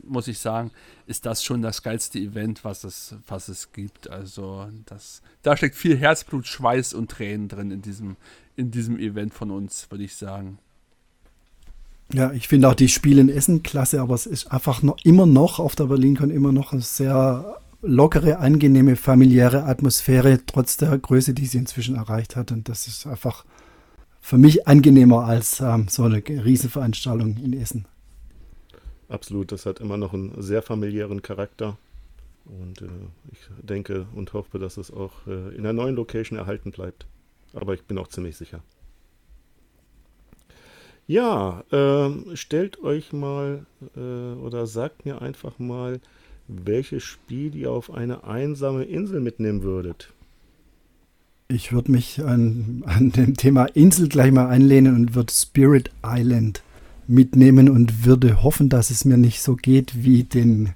[0.04, 0.72] muss ich sagen,
[1.08, 4.10] ist das schon das geilste Event, was es, was es gibt.
[4.10, 8.18] Also das, da steckt viel Herzblut, Schweiß und Tränen drin in diesem,
[8.56, 10.60] in diesem Event von uns, würde ich sagen.
[12.14, 15.26] Ja, ich finde auch die Spiele in Essen klasse, aber es ist einfach noch immer
[15.26, 21.34] noch auf der BerlinCon immer noch ein sehr lockere, angenehme, familiäre Atmosphäre, trotz der Größe,
[21.34, 22.52] die sie inzwischen erreicht hat.
[22.52, 23.46] Und das ist einfach
[24.22, 27.88] für mich angenehmer als ähm, so eine Riesenveranstaltung in Essen.
[29.08, 31.78] Absolut, das hat immer noch einen sehr familiären Charakter.
[32.46, 32.88] Und äh,
[33.32, 37.06] ich denke und hoffe, dass es auch äh, in der neuen Location erhalten bleibt.
[37.54, 38.62] Aber ich bin auch ziemlich sicher.
[41.08, 46.00] Ja, äh, stellt euch mal äh, oder sagt mir einfach mal,
[46.48, 50.14] welches Spiel ihr auf eine einsame Insel mitnehmen würdet.
[51.48, 56.64] Ich würde mich an, an dem Thema Insel gleich mal einlehnen und würde Spirit Island
[57.08, 60.74] mitnehmen und würde hoffen, dass es mir nicht so geht wie den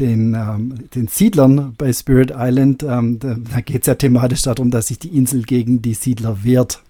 [0.00, 4.70] den, ähm, den Siedlern bei Spirit Island, ähm, da, da geht es ja thematisch darum,
[4.70, 6.82] dass sich die Insel gegen die Siedler wehrt.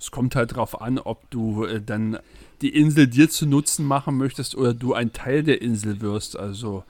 [0.00, 2.18] Es kommt halt darauf an, ob du äh, dann
[2.62, 6.38] die Insel dir zu Nutzen machen möchtest oder du ein Teil der Insel wirst.
[6.38, 6.84] Also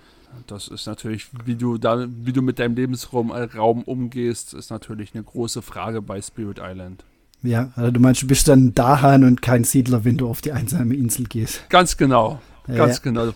[0.46, 4.70] das ist natürlich, wie du da, wie du mit deinem Lebensraum äh, Raum umgehst, ist
[4.70, 7.04] natürlich eine große Frage bei Spirit Island.
[7.42, 10.52] Ja, also du meinst, du bist dann Dahan und kein Siedler, wenn du auf die
[10.52, 11.68] einsame Insel gehst.
[11.68, 13.02] Ganz genau, ganz ja.
[13.02, 13.32] genau.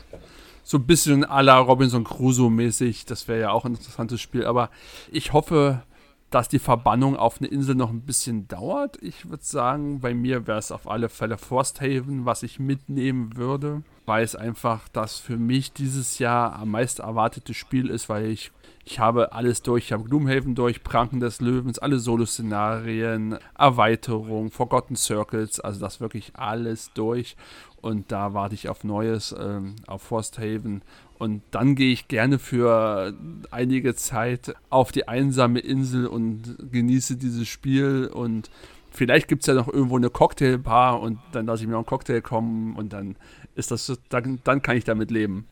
[0.64, 4.44] So ein bisschen à la Robinson Crusoe mäßig, das wäre ja auch ein interessantes Spiel,
[4.44, 4.70] aber
[5.10, 5.82] ich hoffe,
[6.30, 9.02] dass die Verbannung auf eine Insel noch ein bisschen dauert.
[9.02, 13.82] Ich würde sagen, bei mir wäre es auf alle Fälle Frosthaven, was ich mitnehmen würde,
[14.04, 18.52] weil es einfach das für mich dieses Jahr am meist erwartete Spiel ist, weil ich
[18.90, 19.84] ich habe alles durch.
[19.84, 26.32] Ich habe Gloomhaven durch, Pranken des Löwens, alle Solo-Szenarien, Erweiterung, Forgotten Circles, also das wirklich
[26.36, 27.36] alles durch.
[27.80, 30.82] Und da warte ich auf Neues, ähm, auf Frosthaven
[31.18, 33.12] und dann gehe ich gerne für
[33.50, 38.08] einige Zeit auf die einsame Insel und genieße dieses Spiel.
[38.12, 38.50] Und
[38.90, 41.86] vielleicht gibt es ja noch irgendwo eine Cocktailbar und dann lasse ich mir noch einen
[41.86, 43.16] Cocktail kommen und dann
[43.56, 45.48] ist das, dann, dann kann ich damit leben.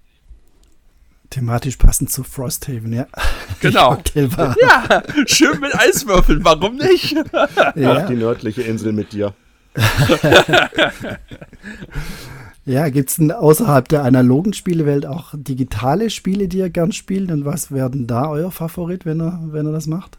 [1.30, 3.08] Thematisch passend zu Frosthaven, ja.
[3.60, 3.98] Genau.
[4.14, 7.16] Ja, schön mit Eiswürfeln, warum nicht?
[7.74, 7.96] Ja.
[7.96, 9.34] Auf die nördliche Insel mit dir.
[12.68, 17.30] Ja, gibt es denn außerhalb der analogen Spielewelt auch digitale Spiele, die ihr gern spielt?
[17.30, 20.18] Und was werden da euer Favorit, wenn er, wenn er das macht?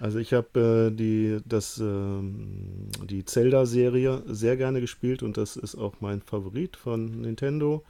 [0.00, 5.94] Also ich habe äh, die, äh, die Zelda-Serie sehr gerne gespielt und das ist auch
[6.00, 7.84] mein Favorit von Nintendo.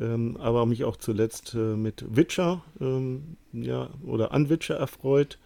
[0.00, 5.38] Ähm, aber mich auch zuletzt äh, mit Witcher ähm, ja, oder an Witcher erfreut.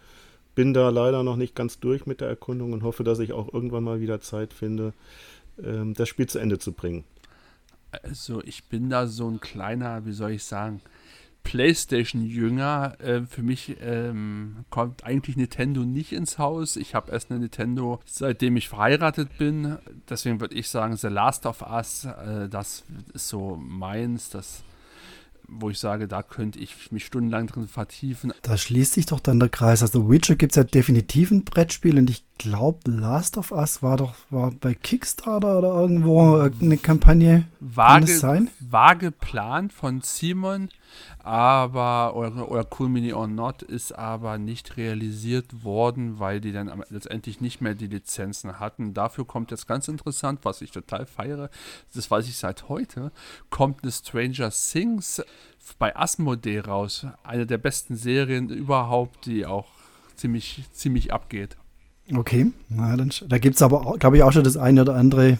[0.55, 3.53] Bin da leider noch nicht ganz durch mit der Erkundung und hoffe, dass ich auch
[3.53, 4.93] irgendwann mal wieder Zeit finde,
[5.61, 7.03] ähm, das Spiel zu Ende zu bringen.
[8.03, 10.81] Also ich bin da so ein kleiner, wie soll ich sagen,
[11.43, 12.97] PlayStation-Jünger.
[12.99, 16.75] Äh, für mich ähm, kommt eigentlich Nintendo nicht ins Haus.
[16.75, 19.77] Ich habe erst eine Nintendo, seitdem ich verheiratet bin.
[20.09, 24.29] Deswegen würde ich sagen, The Last of Us, äh, das ist so meins.
[24.29, 24.63] Das
[25.47, 28.33] wo ich sage, da könnte ich mich stundenlang drin vertiefen.
[28.41, 29.81] Da schließt sich doch dann der Kreis.
[29.81, 33.97] Also Witcher gibt es ja definitiv ein Brettspiel und ich glaube, Last of Us war
[33.97, 37.45] doch war bei Kickstarter oder irgendwo eine Kampagne.
[37.59, 38.49] Vage, sein?
[38.59, 40.69] war geplant von Simon,
[41.19, 46.83] aber oder, oder Cool Mini or Not ist aber nicht realisiert worden, weil die dann
[46.89, 48.93] letztendlich nicht mehr die Lizenzen hatten.
[48.93, 51.49] Dafür kommt jetzt ganz interessant, was ich total feiere,
[51.93, 53.11] das weiß ich seit heute,
[53.49, 55.21] kommt eine Stranger Things
[55.79, 57.07] bei Asmodee raus.
[57.23, 59.67] Eine der besten Serien überhaupt, die auch
[60.15, 61.57] ziemlich, ziemlich abgeht.
[62.13, 65.39] Okay, na, dann, da gibt es aber, glaube ich, auch schon das eine oder andere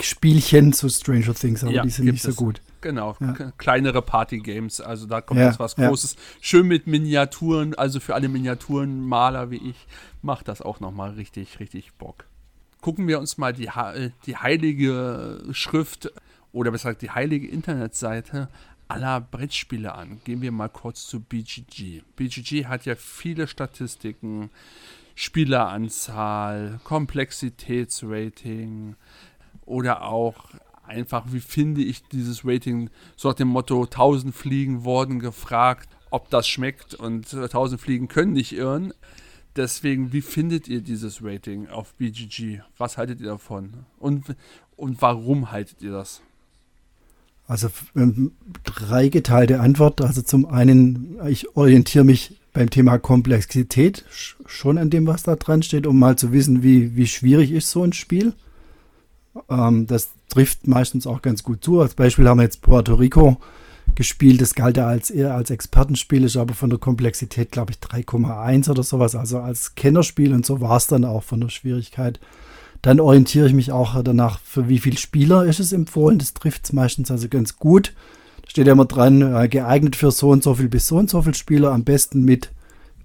[0.00, 2.60] Spielchen zu Stranger Things, aber ja, die sind nicht so gut.
[2.80, 3.52] Genau, ja.
[3.58, 4.80] kleinere Party-Games.
[4.80, 6.14] Also da kommt ja, jetzt was Großes.
[6.14, 6.20] Ja.
[6.40, 9.86] Schön mit Miniaturen, also für alle Miniaturenmaler wie ich,
[10.22, 12.24] macht das auch nochmal richtig, richtig Bock.
[12.80, 13.68] Gucken wir uns mal die,
[14.26, 16.12] die heilige Schrift
[16.52, 18.48] oder besser gesagt die heilige Internetseite
[18.88, 20.20] aller Brettspiele an.
[20.24, 22.02] Gehen wir mal kurz zu BGG.
[22.16, 24.50] BGG hat ja viele Statistiken,
[25.14, 28.96] Spieleranzahl, Komplexitätsrating
[29.66, 30.46] oder auch
[30.88, 36.30] einfach, wie finde ich dieses Rating, so nach dem Motto 1000 Fliegen wurden gefragt, ob
[36.30, 38.92] das schmeckt und 1000 Fliegen können nicht irren.
[39.56, 42.60] Deswegen, wie findet ihr dieses Rating auf BGG?
[42.76, 43.72] Was haltet ihr davon?
[43.98, 44.24] Und,
[44.76, 46.22] und warum haltet ihr das?
[47.48, 50.00] Also ähm, dreigeteilte Antwort.
[50.02, 54.04] Also zum einen, ich orientiere mich beim Thema Komplexität
[54.46, 57.70] schon an dem, was da dran steht, um mal zu wissen, wie, wie schwierig ist
[57.70, 58.34] so ein Spiel.
[59.48, 61.80] Ähm, das trifft meistens auch ganz gut zu.
[61.80, 63.38] Als Beispiel haben wir jetzt Puerto Rico
[63.94, 64.40] gespielt.
[64.40, 68.70] Das galt ja als eher als Expertenspiel, ist aber von der Komplexität, glaube ich, 3,1
[68.70, 69.14] oder sowas.
[69.14, 72.20] Also als Kennerspiel und so war es dann auch von der Schwierigkeit.
[72.82, 76.18] Dann orientiere ich mich auch danach, für wie viele Spieler ist es empfohlen.
[76.18, 77.92] Das trifft es meistens also ganz gut.
[78.42, 81.10] Da steht ja immer dran, äh, geeignet für so und so viel bis so und
[81.10, 82.52] so viel Spieler, am besten mit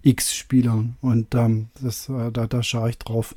[0.03, 0.97] X Spielern.
[1.01, 3.36] Und ähm, das, äh, da, da schaue ich drauf.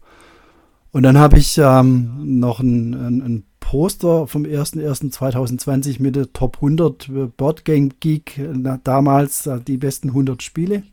[0.92, 6.58] Und dann habe ich ähm, noch ein, ein, ein, Poster vom 01.01.2020 mit der Top
[6.58, 8.40] 100 Board Game Geek,
[8.84, 10.84] damals äh, die besten 100 Spiele.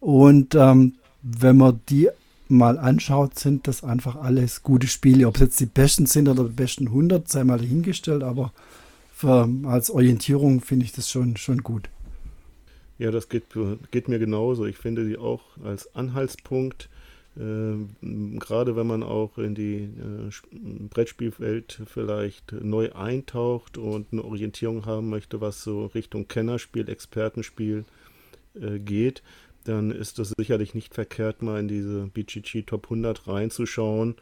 [0.00, 2.08] Und ähm, wenn man die
[2.48, 5.28] mal anschaut, sind das einfach alles gute Spiele.
[5.28, 8.52] Ob es jetzt die besten sind oder die besten 100, sei mal dahingestellt, aber
[9.12, 11.88] für, als Orientierung finde ich das schon, schon gut.
[12.98, 13.44] Ja, das geht,
[13.92, 14.66] geht mir genauso.
[14.66, 20.30] Ich finde die auch als Anhaltspunkt äh, gerade wenn man auch in die äh,
[20.88, 27.84] Brettspielwelt vielleicht neu eintaucht und eine Orientierung haben möchte, was so Richtung Kennerspiel, Expertenspiel
[28.54, 29.22] äh, geht,
[29.64, 34.14] dann ist es sicherlich nicht verkehrt, mal in diese BGG Top 100 reinzuschauen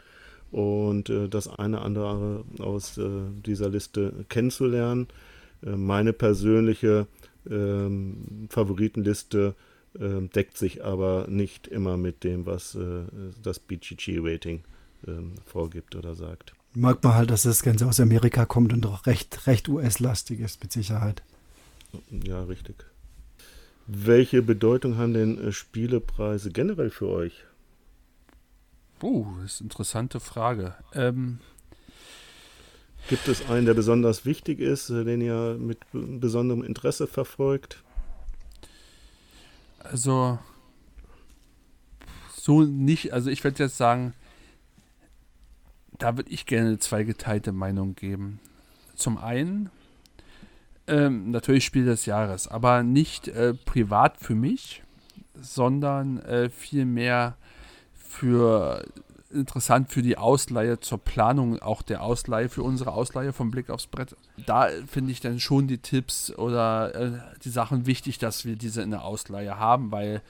[0.50, 3.00] und äh, das eine andere aus
[3.46, 5.07] dieser Liste kennenzulernen.
[5.62, 7.07] Meine persönliche
[7.48, 13.04] ähm, Favoritenliste äh, deckt sich aber nicht immer mit dem, was äh,
[13.42, 14.64] das BGG-Rating
[15.07, 16.52] ähm, vorgibt oder sagt.
[16.74, 20.61] Merkt man halt, dass das Ganze aus Amerika kommt und doch recht, recht US-lastig ist,
[20.62, 21.22] mit Sicherheit.
[22.11, 22.85] Ja, richtig.
[23.87, 27.44] Welche Bedeutung haben denn äh, Spielepreise generell für euch?
[29.02, 30.74] Uh, das ist eine interessante Frage.
[30.94, 31.38] Ähm,
[33.09, 37.83] Gibt es einen, der besonders wichtig ist, äh, den ihr mit besonderem Interesse verfolgt?
[39.85, 40.38] Also,
[42.35, 43.12] so nicht.
[43.12, 44.12] Also, ich würde jetzt sagen,
[45.99, 48.40] da würde ich gerne eine zweigeteilte Meinung geben.
[48.97, 49.70] Zum einen,
[50.87, 54.83] ähm, natürlich Spiel des Jahres, aber nicht äh, privat für mich,
[55.35, 57.37] sondern äh, vielmehr
[57.94, 58.85] für
[59.35, 63.87] interessant für die Ausleihe zur Planung auch der Ausleihe, für unsere Ausleihe vom Blick aufs
[63.87, 64.16] Brett.
[64.47, 67.11] Da finde ich dann schon die Tipps oder äh,
[67.42, 70.23] die Sachen wichtig, dass wir diese in der Ausleihe haben, weil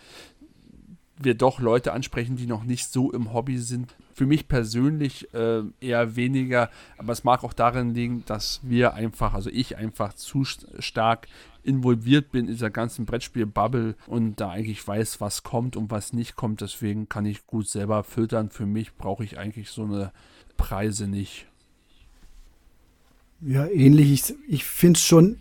[1.16, 3.94] wir doch Leute ansprechen, die noch nicht so im Hobby sind.
[4.12, 9.34] Für mich persönlich äh, eher weniger, aber es mag auch darin liegen, dass wir einfach,
[9.34, 11.28] also ich einfach zu stark
[11.64, 16.36] involviert bin in dieser ganzen Brettspiel-Bubble und da eigentlich weiß, was kommt und was nicht
[16.36, 16.60] kommt.
[16.60, 18.50] Deswegen kann ich gut selber filtern.
[18.50, 20.12] Für mich brauche ich eigentlich so eine
[20.56, 21.46] Preise nicht.
[23.40, 24.12] Ja, ähnlich.
[24.12, 25.38] Ich, ich finde es schon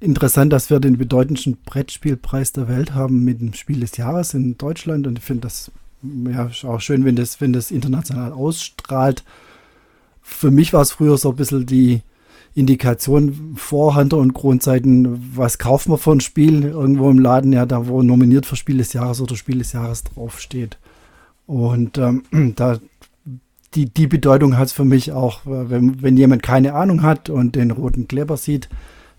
[0.00, 4.56] interessant, dass wir den bedeutendsten Brettspielpreis der Welt haben mit dem Spiel des Jahres in
[4.58, 5.06] Deutschland.
[5.06, 5.70] Und ich finde das
[6.02, 9.24] ja auch schön, wenn das, wenn das international ausstrahlt.
[10.22, 12.02] Für mich war es früher so ein bisschen die
[12.56, 17.66] Indikation vor Hunter und Kronzeiten, was kaufen wir für ein Spiel irgendwo im Laden, ja,
[17.66, 20.78] da wo nominiert für Spiel des Jahres oder Spiel des Jahres draufsteht.
[21.46, 22.22] Und ähm,
[22.56, 22.78] da
[23.74, 27.56] die, die Bedeutung hat es für mich auch, wenn, wenn jemand keine Ahnung hat und
[27.56, 28.70] den roten Kleber sieht,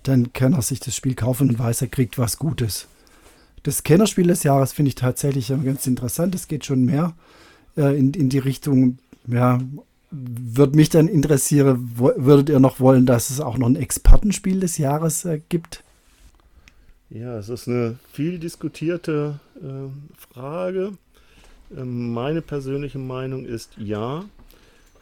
[0.02, 2.88] dann kann er sich das Spiel kaufen und weiß, er kriegt was Gutes.
[3.62, 6.34] Das Kennerspiel des Jahres finde ich tatsächlich ganz interessant.
[6.34, 7.14] Es geht schon mehr
[7.76, 8.98] äh, in, in die Richtung,
[9.28, 9.60] ja,
[10.10, 14.78] würde mich dann interessieren, würdet ihr noch wollen, dass es auch noch ein Expertenspiel des
[14.78, 15.84] Jahres äh, gibt?
[17.10, 20.94] Ja, es ist eine viel diskutierte äh, Frage.
[21.76, 24.26] Ähm, meine persönliche Meinung ist ja.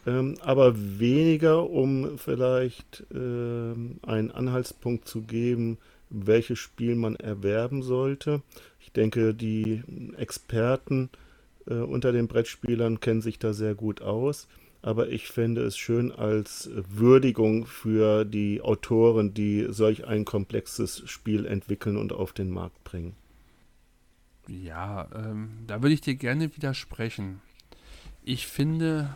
[0.07, 8.41] Ähm, aber weniger, um vielleicht ähm, einen Anhaltspunkt zu geben, welches Spiel man erwerben sollte.
[8.79, 9.81] Ich denke, die
[10.17, 11.09] Experten
[11.67, 14.47] äh, unter den Brettspielern kennen sich da sehr gut aus.
[14.85, 21.47] Aber ich fände es schön als Würdigung für die Autoren, die solch ein komplexes Spiel
[21.47, 23.15] entwickeln und auf den Markt bringen.
[24.47, 27.41] Ja, ähm, da würde ich dir gerne widersprechen.
[28.21, 29.09] Ich finde,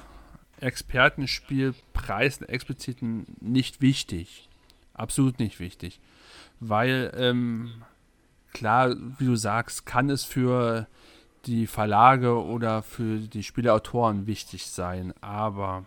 [0.60, 3.04] Expertenspielpreis explizit
[3.40, 4.50] nicht wichtig.
[4.96, 6.00] Absolut nicht wichtig.
[6.60, 7.84] Weil, ähm,
[8.54, 10.88] klar, wie du sagst, kann es für
[11.46, 15.86] die Verlage oder für die Spieleautoren wichtig sein, aber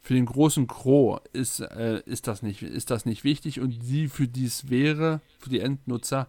[0.00, 4.08] für den großen Gros ist, äh, ist, das nicht, ist das nicht wichtig und die,
[4.08, 6.28] für die es wäre, für die Endnutzer,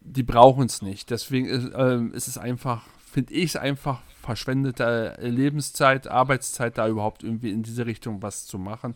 [0.00, 1.10] die brauchen es nicht.
[1.10, 7.22] Deswegen ist, äh, ist es einfach, finde ich es einfach verschwendete Lebenszeit, Arbeitszeit, da überhaupt
[7.22, 8.94] irgendwie in diese Richtung was zu machen.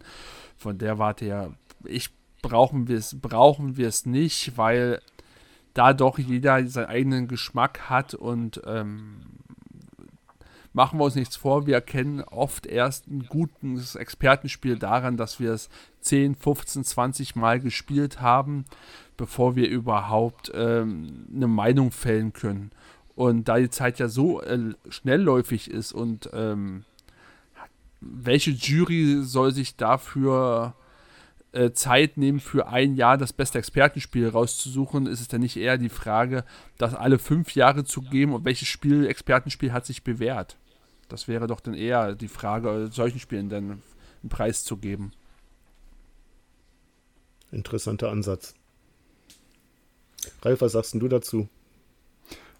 [0.58, 2.10] Von der Warte her, ich
[2.42, 5.00] brauchen wir es, brauchen wir es nicht, weil
[5.74, 9.20] da doch jeder seinen eigenen Geschmack hat und ähm,
[10.72, 15.52] machen wir uns nichts vor, wir erkennen oft erst ein gutes Expertenspiel daran, dass wir
[15.52, 15.68] es
[16.00, 18.64] 10, 15, 20 Mal gespielt haben,
[19.16, 22.70] bevor wir überhaupt ähm, eine Meinung fällen können.
[23.14, 26.84] Und da die Zeit ja so äh, schnellläufig ist und ähm,
[28.00, 30.74] welche Jury soll sich dafür
[31.54, 35.78] äh, Zeit nehmen, für ein Jahr das beste Expertenspiel rauszusuchen, ist es dann nicht eher
[35.78, 36.44] die Frage,
[36.78, 40.56] das alle fünf Jahre zu geben und welches Spiel, Expertenspiel hat sich bewährt?
[41.08, 43.82] Das wäre doch dann eher die Frage, solchen Spielen dann
[44.22, 45.12] einen Preis zu geben.
[47.52, 48.54] Interessanter Ansatz.
[50.42, 51.48] Ralf, was sagst du dazu?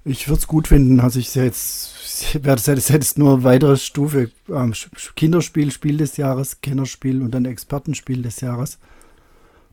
[0.05, 1.01] Ich würde es gut finden.
[1.01, 4.31] Also ich jetzt, das hätte jetzt nur weitere Stufe.
[4.49, 4.75] Ähm,
[5.17, 8.79] Kinderspiel, Spiel des Jahres, Kennerspiel und dann Expertenspiel des Jahres.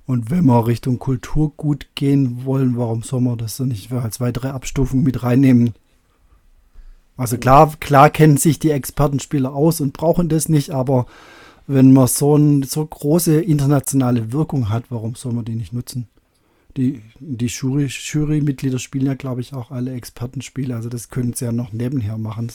[0.06, 4.50] Und wenn wir Richtung Kulturgut gehen wollen, warum soll man das dann nicht als weitere
[4.50, 5.74] Abstufung mit reinnehmen?
[7.18, 11.06] Also klar, klar kennen sich die Expertenspieler aus und brauchen das nicht, aber
[11.68, 16.08] wenn man so eine so große internationale Wirkung hat, warum soll man die nicht nutzen?
[16.78, 21.46] Die, die Jury, Jurymitglieder spielen ja, glaube ich, auch alle Expertenspiele, also das können sie
[21.46, 22.52] ja noch nebenher machen.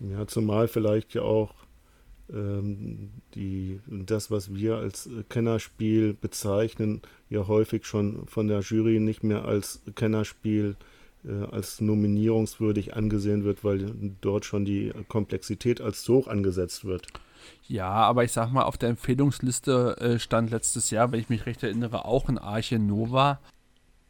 [0.00, 1.54] Ja, zumal vielleicht ja auch
[2.32, 9.22] ähm, die, das, was wir als Kennerspiel bezeichnen, ja häufig schon von der Jury nicht
[9.24, 10.76] mehr als Kennerspiel
[11.24, 17.08] äh, als nominierungswürdig angesehen wird, weil dort schon die Komplexität als so hoch angesetzt wird.
[17.66, 21.46] Ja, aber ich sag mal, auf der Empfehlungsliste äh, stand letztes Jahr, wenn ich mich
[21.46, 23.40] recht erinnere, auch ein Arche Nova.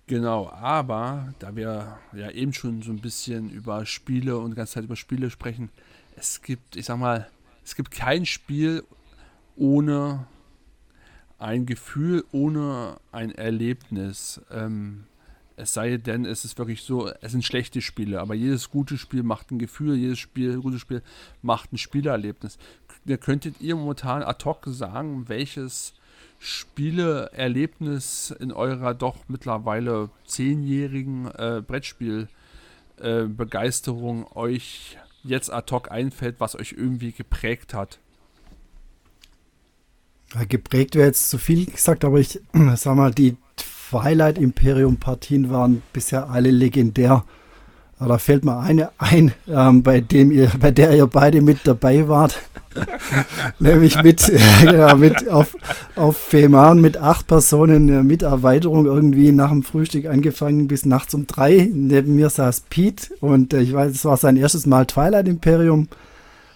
[0.07, 4.75] Genau, aber da wir ja eben schon so ein bisschen über Spiele und die ganze
[4.75, 5.71] Zeit über Spiele sprechen,
[6.17, 7.29] es gibt, ich sag mal,
[7.65, 8.85] es gibt kein Spiel
[9.57, 10.27] ohne
[11.39, 14.41] ein Gefühl, ohne ein Erlebnis.
[14.51, 15.05] Ähm,
[15.57, 19.23] es sei denn, es ist wirklich so, es sind schlechte Spiele, aber jedes gute Spiel
[19.23, 21.03] macht ein Gefühl, jedes Spiel, gutes Spiel
[21.43, 22.59] macht ein Spielerlebnis.
[23.21, 25.95] Könntet ihr momentan ad hoc sagen, welches
[26.39, 36.57] Spieleerlebnis in eurer doch mittlerweile zehnjährigen äh, Brettspielbegeisterung äh, euch jetzt ad hoc einfällt, was
[36.57, 37.99] euch irgendwie geprägt hat?
[40.49, 42.41] Geprägt wäre jetzt zu viel gesagt, aber ich
[42.75, 43.37] sag mal, die
[43.95, 47.25] Twilight Imperium Partien waren bisher alle legendär.
[48.01, 51.61] Aber da fällt mir eine ein, ähm, bei dem ihr, bei der ihr beide mit
[51.63, 52.41] dabei wart.
[53.61, 55.57] Nämlich mit, äh, mit auf,
[55.95, 61.15] auf Fehmarn mit acht Personen äh, mit Erweiterung irgendwie nach dem Frühstück angefangen bis nachts
[61.15, 61.71] um drei.
[61.73, 65.87] Neben mir saß Pete und äh, ich weiß, es war sein erstes Mal Twilight Imperium.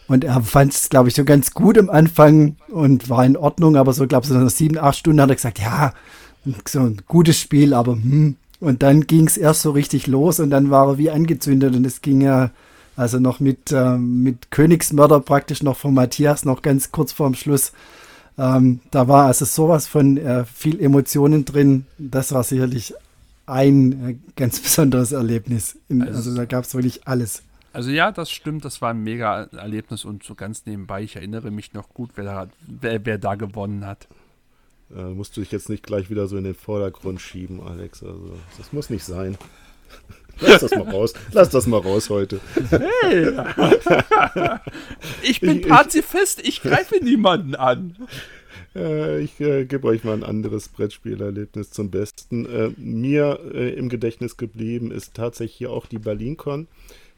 [0.08, 3.76] Und er fand es, glaube ich, so ganz gut am Anfang und war in Ordnung,
[3.76, 5.92] aber so, glaube ich, so nach sieben, acht Stunden hat er gesagt, ja,
[6.66, 8.36] so ein gutes Spiel, aber hm.
[8.60, 11.86] Und dann ging es erst so richtig los und dann war er wie angezündet und
[11.86, 12.50] es ging ja
[12.96, 17.72] also noch mit, äh, mit Königsmörder praktisch noch von Matthias noch ganz kurz vorm Schluss.
[18.36, 21.86] Ähm, da war also sowas von äh, viel Emotionen drin.
[21.98, 22.94] Das war sicherlich
[23.46, 25.78] ein äh, ganz besonderes Erlebnis.
[25.88, 27.44] In, also, also da gab es wirklich alles.
[27.72, 31.52] Also ja, das stimmt, das war ein mega Erlebnis und so ganz nebenbei, ich erinnere
[31.52, 34.08] mich noch gut, wer da, wer, wer da gewonnen hat.
[34.94, 38.02] Äh, musst du dich jetzt nicht gleich wieder so in den Vordergrund schieben, Alex.
[38.02, 39.36] Also, das muss nicht sein.
[40.40, 41.14] Lass das mal raus.
[41.32, 42.40] Lass das mal raus heute.
[42.70, 43.32] Hey.
[45.22, 47.96] ich bin ich, Pazifist, ich greife niemanden an.
[48.74, 52.46] Äh, ich äh, gebe euch mal ein anderes Brettspielerlebnis zum Besten.
[52.46, 56.68] Äh, mir äh, im Gedächtnis geblieben ist tatsächlich auch die BerlinCon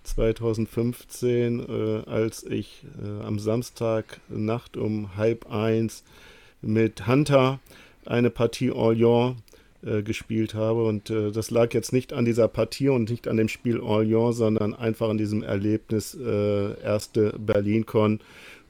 [0.02, 2.84] 2015, äh, als ich
[3.22, 6.04] am Samstag Nacht um halb eins
[6.62, 7.60] mit Hunter
[8.06, 9.36] eine Partie Orléans
[9.82, 10.84] äh, gespielt habe.
[10.84, 14.34] Und äh, das lag jetzt nicht an dieser Partie und nicht an dem Spiel Orléans,
[14.34, 18.20] sondern einfach an diesem Erlebnis äh, erste Berlin-Con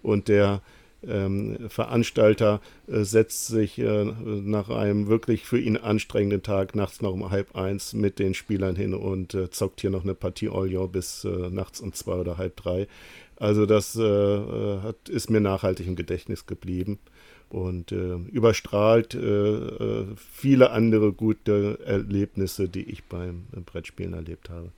[0.03, 0.63] und der
[1.07, 7.13] ähm, Veranstalter äh, setzt sich äh, nach einem wirklich für ihn anstrengenden Tag nachts noch
[7.13, 10.89] um halb eins mit den Spielern hin und äh, zockt hier noch eine Partie Orléans
[10.89, 12.87] bis nachts um zwei oder halb drei.
[13.37, 16.99] Also das hat, ist mir nachhaltig im Gedächtnis geblieben
[17.51, 24.71] und äh, überstrahlt äh, äh, viele andere gute Erlebnisse, die ich beim Brettspielen erlebt habe.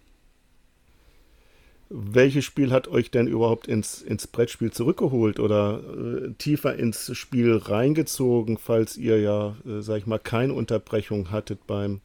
[1.94, 7.54] Welches Spiel hat euch denn überhaupt ins, ins Brettspiel zurückgeholt oder äh, tiefer ins Spiel
[7.56, 12.00] reingezogen, falls ihr ja, äh, sag ich mal, keine Unterbrechung hattet beim,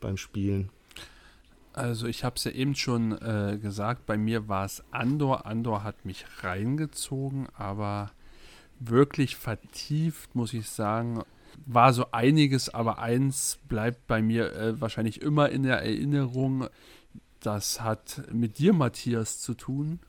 [0.00, 0.70] beim Spielen?
[1.74, 5.44] Also ich habe es ja eben schon äh, gesagt, bei mir war es Andor.
[5.44, 8.12] Andor hat mich reingezogen, aber
[8.78, 11.22] wirklich vertieft, muss ich sagen,
[11.64, 16.68] war so einiges, aber eins bleibt bei mir äh, wahrscheinlich immer in der Erinnerung.
[17.40, 20.00] Das hat mit dir, Matthias, zu tun.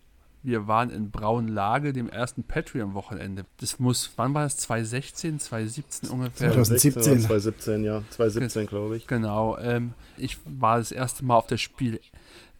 [0.43, 3.45] Wir waren in Braunlage, dem ersten Patreon-Wochenende.
[3.59, 4.57] Das muss, wann war das?
[4.57, 6.53] 2016, 2017 ungefähr?
[6.53, 7.03] 2017.
[7.19, 8.03] 2017, ja.
[8.11, 9.07] 2017, glaube ich.
[9.07, 9.57] Genau.
[9.57, 11.99] Ähm, ich war das erste Mal auf das Spiel,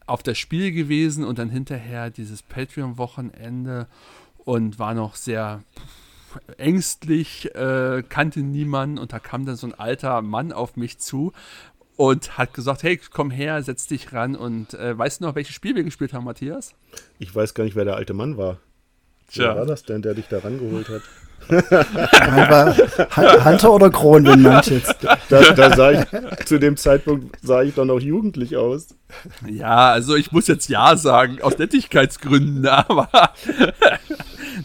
[0.06, 3.88] auf das Spiel gewesen und dann hinterher dieses Patreon-Wochenende
[4.48, 5.62] und war noch sehr
[6.58, 11.34] ängstlich, äh, kannte niemanden und da kam dann so ein alter Mann auf mich zu
[11.98, 15.54] und hat gesagt, hey, komm her, setz dich ran und äh, weißt du noch, welches
[15.54, 16.76] Spiel wir gespielt haben, Matthias?
[17.20, 18.58] Ich weiß gar nicht, wer der alte Mann war.
[19.30, 19.50] Tja.
[19.50, 21.02] Wer war das denn, der dich da rangeholt hat?
[23.46, 24.96] Hunter oder Kron, wenn man jetzt.
[25.30, 26.06] Da, da sah ich,
[26.46, 28.96] zu dem Zeitpunkt sah ich doch noch jugendlich aus.
[29.48, 33.10] Ja, also ich muss jetzt Ja sagen, aus Nettigkeitsgründen, aber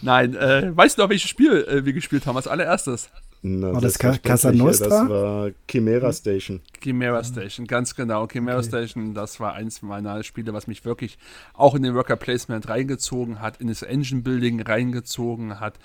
[0.01, 3.09] nein, äh, weißt du noch, welches Spiel äh, wir gespielt haben als allererstes?
[3.45, 4.87] Na, war das Casa Nostra?
[4.87, 6.13] Das war Chimera hm.
[6.13, 6.61] Station.
[6.81, 8.25] Chimera Station, ganz genau.
[8.25, 8.67] Chimera okay.
[8.67, 11.17] Station, das war eins meiner Spiele, was mich wirklich
[11.53, 15.77] auch in den Worker Placement reingezogen hat, in das Engine Building reingezogen hat.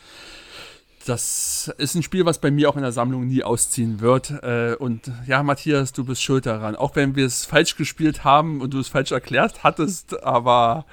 [1.08, 4.30] Das ist ein Spiel, was bei mir auch in der Sammlung nie ausziehen wird.
[4.42, 6.76] Äh, und ja, Matthias, du bist schuld daran.
[6.76, 10.84] Auch wenn wir es falsch gespielt haben und du es falsch erklärt hattest, aber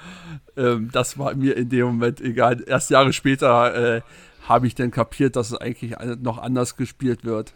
[0.55, 2.63] ähm, das war mir in dem Moment egal.
[2.66, 4.01] Erst Jahre später äh,
[4.47, 7.53] habe ich dann kapiert, dass es eigentlich noch anders gespielt wird.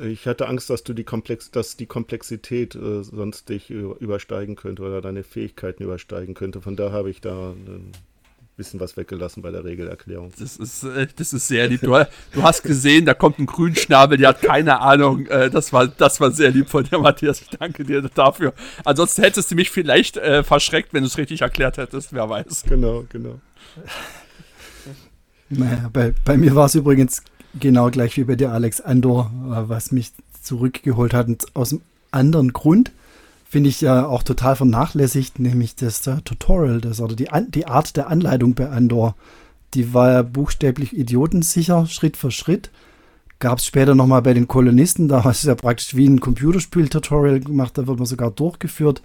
[0.00, 4.82] Ich hatte Angst, dass du die Komplex, dass die Komplexität äh, sonst dich übersteigen könnte
[4.82, 6.60] oder deine Fähigkeiten übersteigen könnte.
[6.60, 7.90] Von da habe ich da ein
[8.56, 10.32] bisschen was weggelassen bei der Regelerklärung.
[10.38, 11.80] Das ist, äh, das ist sehr lieb.
[11.80, 15.26] Du, du, hast gesehen, da kommt ein Grünschnabel, der hat keine Ahnung.
[15.26, 17.40] Äh, das, war, das war sehr lieb von dir, Matthias.
[17.40, 18.52] Ich danke dir dafür.
[18.84, 22.12] Ansonsten hättest du mich vielleicht äh, verschreckt, wenn du es richtig erklärt hättest.
[22.12, 22.64] Wer weiß.
[22.68, 23.40] Genau, genau.
[25.48, 27.22] Naja, bei, bei mir war es übrigens
[27.58, 31.26] genau gleich wie bei dir, Alex Andor, äh, was mich zurückgeholt hat.
[31.26, 32.92] Und aus einem anderen Grund
[33.52, 37.98] finde ich ja auch total vernachlässigt, nämlich das uh, Tutorial, das oder die, die Art
[37.98, 39.14] der Anleitung bei Andor.
[39.74, 42.70] Die war ja buchstäblich idiotensicher, Schritt für Schritt.
[43.40, 47.40] Gab es später nochmal bei den Kolonisten, da hast du ja praktisch wie ein Computerspiel-Tutorial
[47.40, 49.02] gemacht, da wird man sogar durchgeführt.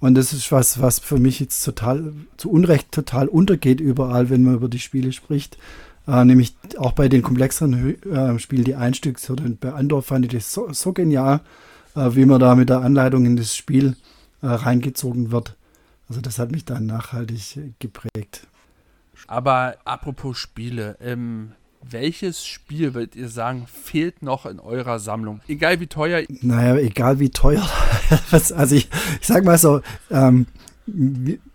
[0.00, 4.42] Und das ist was, was für mich jetzt total zu Unrecht total untergeht überall, wenn
[4.42, 5.56] man über die Spiele spricht.
[6.08, 10.32] Äh, nämlich auch bei den komplexeren äh, Spielen, die Einstück, so bei Andor fand ich
[10.32, 11.40] das so, so genial, äh,
[11.94, 13.96] wie man da mit der Anleitung in das Spiel
[14.42, 15.56] äh, reingezogen wird.
[16.08, 18.46] Also das hat mich dann nachhaltig geprägt.
[19.26, 25.40] Aber apropos Spiele, ähm, welches Spiel würdet ihr sagen, fehlt noch in eurer Sammlung?
[25.48, 26.22] Egal wie teuer.
[26.40, 27.66] Naja, egal wie teuer.
[28.30, 28.88] also ich,
[29.20, 29.80] ich sag mal so,
[30.10, 30.46] ähm,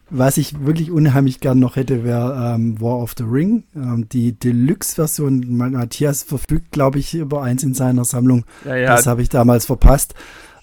[0.09, 3.63] was ich wirklich unheimlich gern noch hätte, wäre ähm, War of the Ring.
[3.75, 8.45] Ähm, die Deluxe-Version, Matthias verfügt, glaube ich, über eins in seiner Sammlung.
[8.65, 8.95] Ja, ja.
[8.95, 10.15] Das habe ich damals verpasst.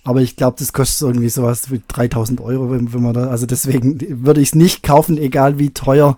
[0.05, 3.45] Aber ich glaube, das kostet irgendwie sowas wie 3000 Euro, wenn, wenn man da, also
[3.45, 6.17] deswegen würde ich es nicht kaufen, egal wie teuer.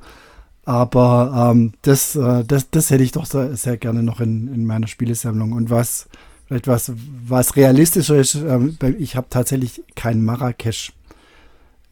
[0.67, 4.67] Aber ähm, das, äh, das, das hätte ich doch sehr, sehr gerne noch in, in
[4.67, 5.53] meiner Spielesammlung.
[5.53, 6.09] Und was,
[6.47, 6.93] vielleicht was,
[7.27, 10.93] was realistischer ist, ähm, ich habe tatsächlich kein Marrakesch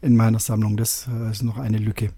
[0.07, 0.77] in meiner Sammlung.
[0.77, 2.09] Das äh, ist noch eine Lücke.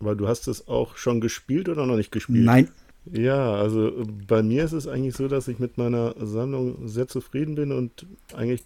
[0.00, 2.44] Aber du hast es auch schon gespielt oder noch nicht gespielt?
[2.44, 2.68] Nein.
[3.10, 7.08] Ja, also äh, bei mir ist es eigentlich so, dass ich mit meiner Sammlung sehr
[7.08, 8.62] zufrieden bin und eigentlich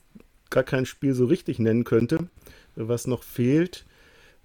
[0.50, 2.28] gar kein Spiel so richtig nennen könnte.
[2.74, 3.86] Was noch fehlt,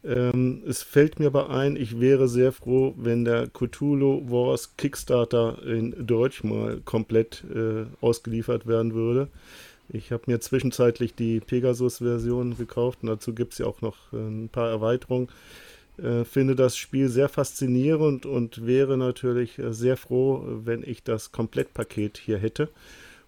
[0.04, 5.62] ähm, es fällt mir aber ein, ich wäre sehr froh, wenn der Cthulhu Wars Kickstarter
[5.64, 9.28] in Deutsch mal komplett äh, ausgeliefert werden würde.
[9.94, 14.18] Ich habe mir zwischenzeitlich die Pegasus-Version gekauft und dazu gibt es ja auch noch äh,
[14.18, 15.28] ein paar Erweiterungen.
[15.98, 21.34] Äh, finde das Spiel sehr faszinierend und wäre natürlich äh, sehr froh, wenn ich das
[21.34, 22.70] Komplettpaket hier hätte.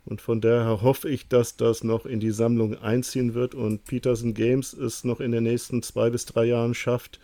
[0.06, 4.34] Und von daher hoffe ich, dass das noch in die Sammlung einziehen wird und Peterson
[4.34, 7.22] Games es noch in den nächsten zwei bis drei Jahren schafft,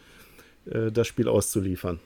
[0.66, 2.00] das Spiel auszuliefern.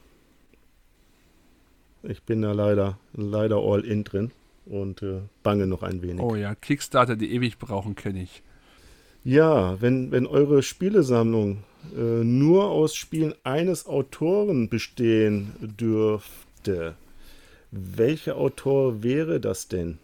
[2.01, 4.31] Ich bin da leider, leider all in drin
[4.65, 6.21] und äh, bange noch ein wenig.
[6.21, 8.43] Oh ja, Kickstarter, die ewig brauchen, kenne ich.
[9.23, 11.63] Ja, wenn, wenn eure Spielesammlung
[11.95, 16.95] äh, nur aus Spielen eines Autoren bestehen dürfte,
[17.71, 19.97] welcher Autor wäre das denn?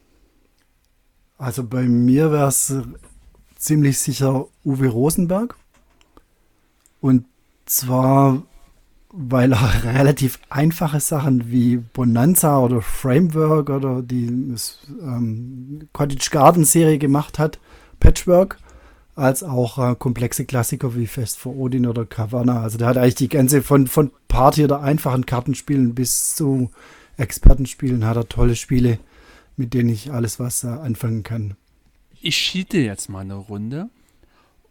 [1.37, 2.73] Also bei mir wäre es
[3.55, 5.55] ziemlich sicher Uwe Rosenberg.
[7.01, 7.25] Und
[7.65, 8.43] zwar
[9.11, 14.27] weil er relativ einfache Sachen wie Bonanza oder Framework oder die
[15.01, 17.59] ähm, Cottage Garden Serie gemacht hat,
[17.99, 18.57] Patchwork,
[19.15, 22.61] als auch äh, komplexe Klassiker wie Fest vor Odin oder Cavanna.
[22.61, 26.69] Also der hat eigentlich die ganze von, von Party oder einfachen Kartenspielen bis zu
[27.19, 28.97] Expertenspielen hat er tolle Spiele,
[29.57, 31.55] mit denen ich alles was äh, anfangen kann.
[32.21, 33.89] Ich schiete jetzt mal eine Runde.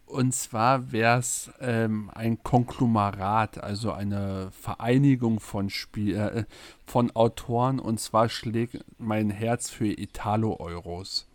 [0.09, 6.45] Und zwar wäre es ähm, ein Konglomerat, also eine Vereinigung von, Spiel, äh,
[6.87, 7.79] von Autoren.
[7.79, 11.27] Und zwar schlägt mein Herz für Italo-Euros.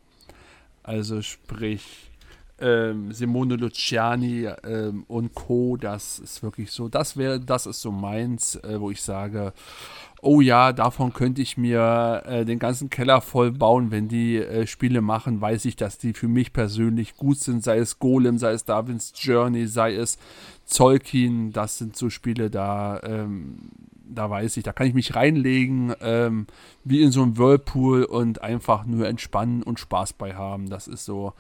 [0.81, 2.09] Also sprich
[2.59, 5.77] ähm, Simone Luciani ähm, und Co.
[5.77, 6.87] Das ist wirklich so.
[6.87, 9.53] Das wäre, das ist so meins, äh, wo ich sage,
[10.23, 14.65] oh ja, davon könnte ich mir äh, den ganzen Keller voll bauen, wenn die äh,
[14.65, 18.53] Spiele machen, weiß ich, dass die für mich persönlich gut sind, sei es Golem, sei
[18.53, 20.17] es Darwin's Journey, sei es
[20.65, 23.69] Zolkin, das sind so Spiele, da, ähm,
[24.05, 26.47] da weiß ich, da kann ich mich reinlegen, ähm,
[26.85, 30.69] wie in so einem Whirlpool und einfach nur entspannen und Spaß bei haben.
[30.69, 31.33] Das ist so,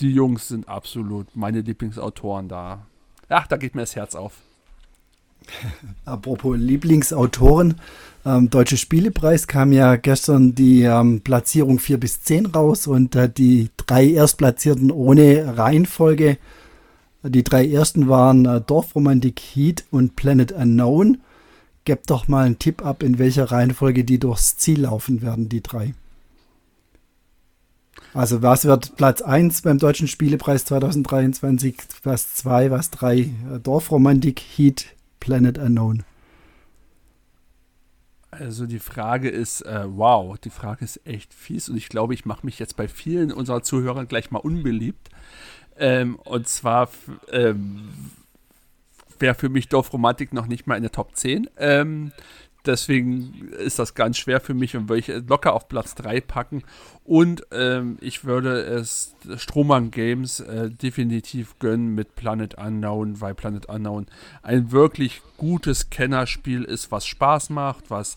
[0.00, 2.86] die Jungs sind absolut meine Lieblingsautoren da.
[3.28, 4.34] Ach, da geht mir das Herz auf.
[6.04, 7.76] Apropos Lieblingsautoren,
[8.24, 13.28] ähm, Deutsche Spielepreis kam ja gestern die ähm, Platzierung 4 bis 10 raus und äh,
[13.28, 16.38] die drei Erstplatzierten ohne Reihenfolge.
[17.22, 21.18] Die drei ersten waren äh, Dorfromantik Heat und Planet Unknown.
[21.84, 25.62] Gebt doch mal einen Tipp ab, in welcher Reihenfolge die durchs Ziel laufen werden, die
[25.62, 25.94] drei.
[28.14, 33.18] Also was wird Platz 1 beim Deutschen Spielepreis 2023, was 2, was 3?
[33.18, 33.30] Äh,
[33.62, 34.86] Dorfromantik, Heat,
[35.20, 36.04] Planet Unknown.
[38.30, 42.24] Also die Frage ist, äh, wow, die Frage ist echt fies und ich glaube, ich
[42.24, 45.08] mache mich jetzt bei vielen unserer Zuhörer gleich mal unbeliebt.
[45.78, 46.88] Ähm, und zwar
[47.30, 47.88] ähm,
[49.18, 51.48] wäre für mich Dorfromantik noch nicht mal in der Top 10.
[51.56, 52.12] Ähm,
[52.68, 56.62] deswegen ist das ganz schwer für mich und würde ich locker auf Platz 3 packen.
[57.04, 63.66] Und ähm, ich würde es Strohmann Games äh, definitiv gönnen mit Planet Unknown, weil Planet
[63.66, 64.06] Unknown
[64.42, 68.16] ein wirklich gutes Kennerspiel ist, was Spaß macht, was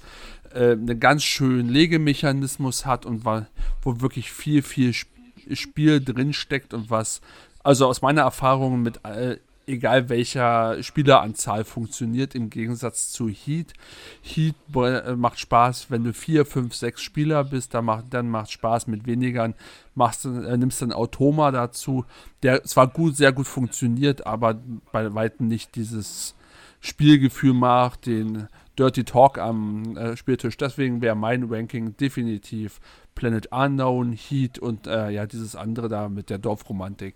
[0.54, 7.22] äh, einen ganz schönen Legemechanismus hat und wo wirklich viel, viel Spiel drinsteckt und was,
[7.64, 9.38] also aus meiner Erfahrung mit äh,
[9.68, 13.74] egal welcher Spieleranzahl funktioniert, im Gegensatz zu Heat.
[14.22, 18.52] Heat äh, macht Spaß, wenn du vier, fünf, sechs Spieler bist, dann macht, dann macht
[18.52, 19.54] Spaß mit weniger.
[19.96, 22.06] Machst, äh, nimmst dann Automa dazu,
[22.44, 24.60] der zwar gut, sehr gut funktioniert, aber
[24.92, 26.36] bei weitem nicht dieses
[26.80, 28.48] Spielgefühl macht, den
[28.78, 30.58] Dirty Talk am äh, Spieltisch.
[30.58, 32.80] Deswegen wäre mein Ranking definitiv
[33.16, 37.16] Planet Unknown, Heat und äh, ja, dieses andere da mit der Dorfromantik.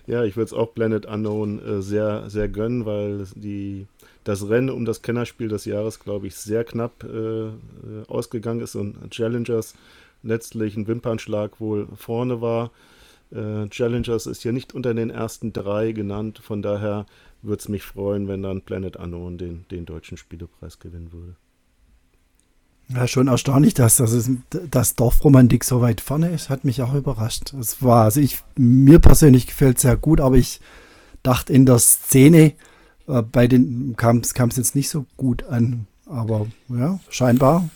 [0.07, 3.87] Ja, ich würde es auch Planet Unknown äh, sehr, sehr gönnen, weil die,
[4.25, 7.53] das Rennen um das Kennerspiel des Jahres, glaube ich, sehr knapp äh, äh,
[8.07, 9.75] ausgegangen ist und Challengers
[10.23, 12.71] letztlich ein Wimpernschlag wohl vorne war.
[13.33, 17.07] Äh, Challengers ist ja nicht unter den ersten drei genannt, von daher
[17.43, 21.35] würde es mich freuen, wenn dann Planet Unknown den, den deutschen Spielepreis gewinnen würde.
[22.89, 24.31] Ja, schon erstaunlich, dass das,
[24.71, 27.53] das Dorfromantik so weit vorne ist, hat mich auch überrascht.
[27.55, 30.61] Es war, also ich, mir persönlich gefällt es sehr gut, aber ich
[31.25, 32.53] dachte in der Szene,
[33.09, 35.87] äh, bei den kam es jetzt nicht so gut an.
[36.07, 37.69] Aber ja, scheinbar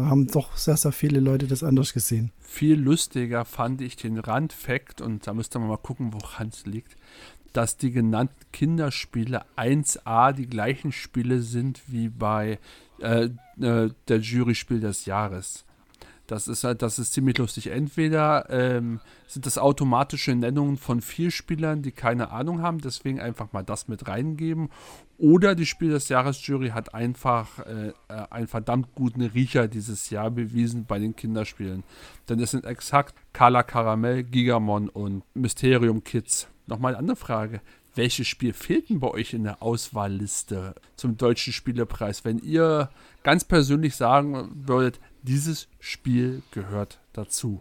[0.00, 2.32] haben doch sehr, sehr viele Leute das anders gesehen.
[2.40, 6.96] Viel lustiger fand ich den Randfakt, und da müsste man mal gucken, woran es liegt,
[7.52, 12.58] dass die genannten Kinderspiele 1a die gleichen Spiele sind wie bei
[13.00, 13.30] äh,
[13.60, 15.64] äh, der Juryspiel des Jahres.
[16.30, 17.72] Das ist halt, das ist ziemlich lustig.
[17.72, 23.52] Entweder ähm, sind das automatische Nennungen von vier Spielern, die keine Ahnung haben, deswegen einfach
[23.52, 24.68] mal das mit reingeben.
[25.18, 27.92] Oder die Spiel des Jahres Jury hat einfach äh, äh,
[28.30, 31.82] einen verdammt guten Riecher dieses Jahr bewiesen bei den Kinderspielen.
[32.28, 36.46] Denn es sind exakt Kala Karamell, Gigamon und Mysterium Kids.
[36.70, 37.60] Nochmal eine andere Frage
[37.94, 42.90] welches Spiel fehlt denn bei euch in der Auswahlliste zum deutschen Spielepreis, wenn ihr
[43.22, 47.60] ganz persönlich sagen würdet, dieses Spiel gehört dazu?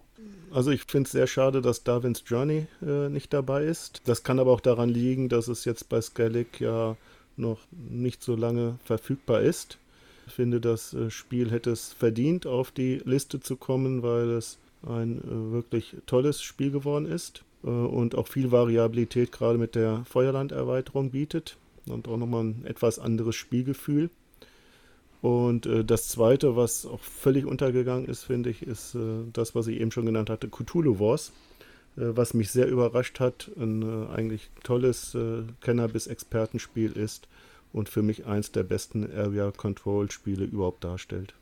[0.52, 4.02] Also ich finde es sehr schade, dass Darwin's Journey äh, nicht dabei ist.
[4.06, 6.96] Das kann aber auch daran liegen, dass es jetzt bei Skellig ja
[7.38, 9.78] noch nicht so lange verfügbar ist.
[10.28, 14.58] Ich finde, das äh, Spiel hätte es verdient, auf die Liste zu kommen, weil es
[14.84, 17.44] ein äh, wirklich tolles Spiel geworden ist.
[17.64, 21.58] Äh, und auch viel Variabilität gerade mit der Feuerlanderweiterung bietet
[21.88, 24.10] und auch nochmal ein etwas anderes Spielgefühl.
[25.22, 29.68] Und äh, das zweite, was auch völlig untergegangen ist, finde ich, ist äh, das, was
[29.68, 31.34] ich eben schon genannt hatte, Cthulhu Wars,
[31.98, 37.28] äh, was mich sehr überrascht hat, ein äh, eigentlich tolles äh, Kenner-bis-Expertenspiel ist
[37.74, 41.34] und für mich eins der besten Area Control Spiele überhaupt darstellt.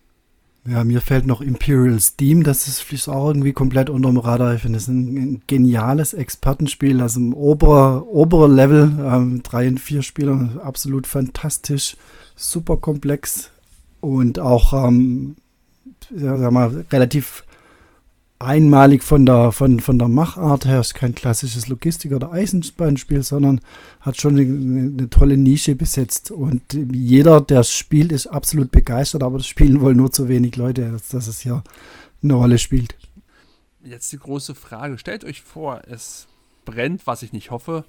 [0.66, 4.56] Ja, mir fällt noch Imperial Steam, das ist auch irgendwie komplett unterm Radar.
[4.56, 10.02] Ich finde es ein, geniales Expertenspiel, also im oberen obere Level, ähm, drei und vier
[10.02, 11.96] Spieler, absolut fantastisch,
[12.36, 13.50] super komplex
[14.02, 15.38] und auch, ähm,
[16.14, 17.46] ja, sag mal, relativ
[18.40, 20.80] einmalig von der, von, von der Machart her.
[20.80, 23.62] Ist kein klassisches Logistik- oder Eisenbahnspiel, sondern
[24.02, 26.32] hat schon eine, eine, tolle Nische besetzt.
[26.32, 30.56] Und jeder, der es spielt, ist absolut begeistert, aber das spielen wollen nur zu wenig
[30.56, 31.64] Leute, dass, dass es hier
[32.24, 32.96] eine Rolle spielt.
[33.84, 34.98] Jetzt die große Frage.
[34.98, 36.28] Stellt euch vor, es
[36.66, 37.86] brennt, was ich nicht hoffe,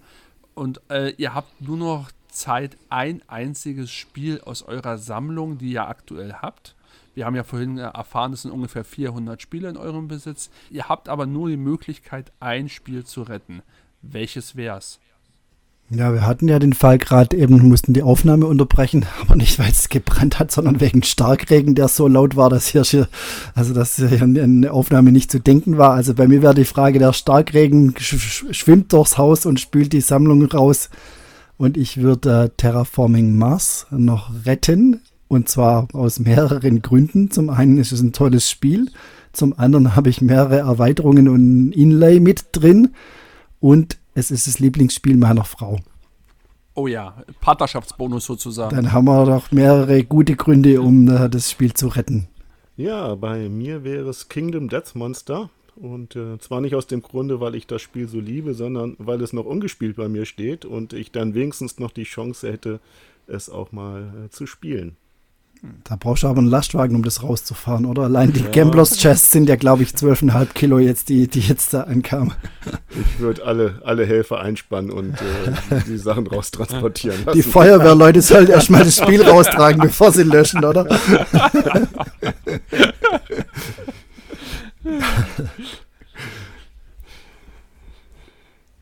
[0.54, 5.86] und äh, ihr habt nur noch Zeit, ein einziges Spiel aus eurer Sammlung, die ihr
[5.86, 6.74] aktuell habt,
[7.18, 10.50] wir haben ja vorhin erfahren, es sind ungefähr 400 Spiele in eurem Besitz.
[10.70, 13.62] Ihr habt aber nur die Möglichkeit, ein Spiel zu retten.
[14.02, 15.00] Welches wär's?
[15.90, 19.72] Ja, wir hatten ja den Fall gerade eben, mussten die Aufnahme unterbrechen, aber nicht, weil
[19.72, 23.08] es gebrannt hat, sondern wegen Starkregen, der so laut war, dass hier,
[23.54, 25.94] also dass hier eine Aufnahme nicht zu denken war.
[25.94, 30.44] Also bei mir wäre die Frage, der Starkregen schwimmt durchs Haus und spült die Sammlung
[30.44, 30.88] raus.
[31.56, 35.00] Und ich würde äh, Terraforming Mars noch retten.
[35.28, 37.30] Und zwar aus mehreren Gründen.
[37.30, 38.90] Zum einen ist es ein tolles Spiel.
[39.32, 42.94] Zum anderen habe ich mehrere Erweiterungen und Inlay mit drin.
[43.60, 45.78] Und es ist das Lieblingsspiel meiner Frau.
[46.74, 48.74] Oh ja, Partnerschaftsbonus sozusagen.
[48.74, 52.28] Dann haben wir doch mehrere gute Gründe, um äh, das Spiel zu retten.
[52.76, 55.50] Ja, bei mir wäre es Kingdom Death Monster.
[55.74, 59.20] Und äh, zwar nicht aus dem Grunde, weil ich das Spiel so liebe, sondern weil
[59.22, 62.80] es noch ungespielt bei mir steht und ich dann wenigstens noch die Chance hätte,
[63.28, 64.96] es auch mal äh, zu spielen.
[65.84, 68.02] Da brauchst du aber einen Lastwagen, um das rauszufahren, oder?
[68.02, 68.48] Allein die ja.
[68.50, 72.32] Gamblers Chests sind ja, glaube ich, 12,5 Kilo jetzt, die, die jetzt da ankamen.
[72.90, 77.36] Ich würde alle, alle Helfer einspannen und äh, die Sachen raustransportieren lassen.
[77.36, 80.86] Die Feuerwehrleute sollen erstmal das Spiel raustragen, bevor sie löschen, oder?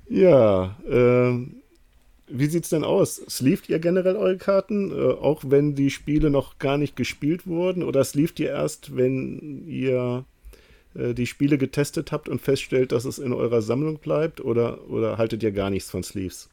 [0.08, 1.62] ja, ähm,
[2.28, 3.22] wie sieht's denn aus?
[3.28, 7.82] Sleeved ihr generell eure Karten, äh, auch wenn die Spiele noch gar nicht gespielt wurden?
[7.82, 10.24] Oder sleeved ihr erst, wenn ihr
[10.94, 14.40] äh, die Spiele getestet habt und feststellt, dass es in eurer Sammlung bleibt?
[14.40, 16.48] Oder, oder haltet ihr gar nichts von Sleeves?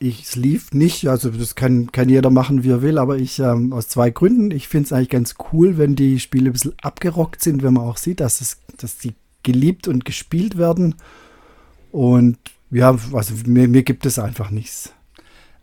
[0.00, 3.72] Ich sleeve nicht, also das kann, kann jeder machen, wie er will, aber ich ähm,
[3.72, 4.52] aus zwei Gründen.
[4.52, 7.84] Ich finde es eigentlich ganz cool, wenn die Spiele ein bisschen abgerockt sind, wenn man
[7.84, 10.94] auch sieht, dass, es, dass die geliebt und gespielt werden.
[11.90, 12.38] Und
[12.70, 14.94] ja, also mir, mir gibt es einfach nichts.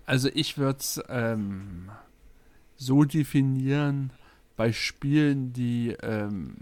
[0.05, 1.89] Also ich würde es ähm,
[2.77, 4.11] so definieren,
[4.55, 6.55] bei Spielen, die ähm,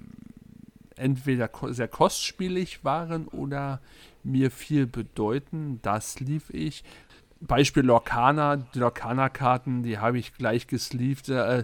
[0.95, 3.81] entweder sehr kostspielig waren oder
[4.23, 6.83] mir viel bedeuten, das lief ich.
[7.41, 11.63] Beispiel Lorcana, die Lorcana-Karten, die habe ich gleich gesleeved, äh,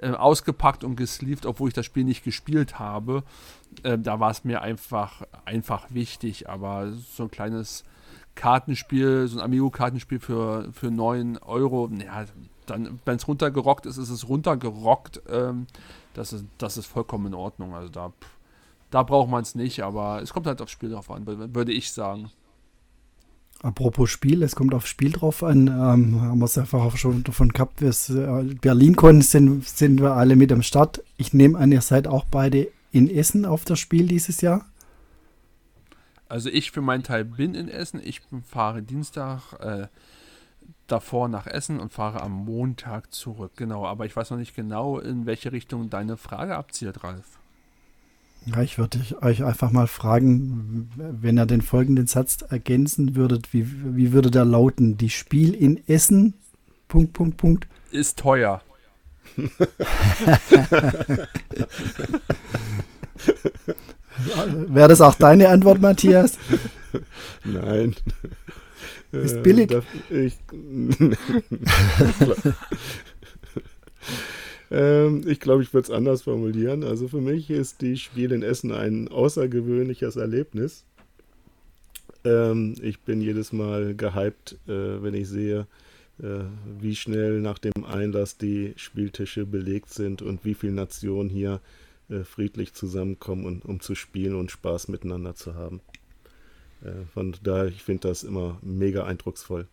[0.00, 3.22] äh, ausgepackt und gesleeved, obwohl ich das Spiel nicht gespielt habe.
[3.84, 7.84] Äh, da war es mir einfach, einfach wichtig, aber so ein kleines
[8.34, 12.24] Kartenspiel, so ein Amigo-Kartenspiel für, für 9 Euro, ja,
[12.66, 15.22] dann, wenn es runtergerockt ist, ist es runtergerockt.
[15.28, 15.66] Ähm,
[16.14, 17.74] das, ist, das ist vollkommen in Ordnung.
[17.74, 18.12] Also da,
[18.90, 21.90] da braucht man es nicht, aber es kommt halt aufs Spiel drauf an, würde ich
[21.92, 22.30] sagen.
[23.62, 25.66] Apropos Spiel, es kommt aufs Spiel drauf an.
[25.66, 27.82] Ähm, haben wir es einfach auch schon davon gehabt.
[27.82, 31.02] Äh, BerlinCon sind, sind wir alle mit am Start.
[31.18, 34.64] Ich nehme an, ihr seid auch beide in Essen auf das Spiel dieses Jahr.
[36.30, 38.00] Also ich für meinen Teil bin in Essen.
[38.02, 39.88] Ich fahre Dienstag äh,
[40.86, 43.50] davor nach Essen und fahre am Montag zurück.
[43.56, 47.40] Genau, aber ich weiß noch nicht genau, in welche Richtung deine Frage abzielt, Ralf.
[48.46, 53.96] Ja, ich würde euch einfach mal fragen, wenn ihr den folgenden Satz ergänzen würdet, wie,
[53.96, 54.96] wie würde der lauten?
[54.96, 56.34] Die Spiel in Essen,
[56.86, 57.66] Punkt, Punkt, Punkt.
[57.90, 58.62] Ist teuer.
[64.68, 66.38] Wäre das auch deine Antwort, Matthias?
[67.44, 67.94] Nein.
[69.12, 69.70] Ist äh, billig.
[70.10, 70.38] ich,
[74.70, 76.84] ähm, ich glaube, ich würde es anders formulieren.
[76.84, 80.84] Also für mich ist die Spiel in Essen ein außergewöhnliches Erlebnis.
[82.24, 85.66] Ähm, ich bin jedes Mal gehypt, äh, wenn ich sehe,
[86.22, 86.44] äh,
[86.78, 91.58] wie schnell nach dem Einlass die Spieltische belegt sind und wie viele Nationen hier äh,
[92.24, 95.80] friedlich zusammenkommen, und, um zu spielen und Spaß miteinander zu haben.
[96.82, 99.68] Äh, von daher, ich finde das immer mega eindrucksvoll.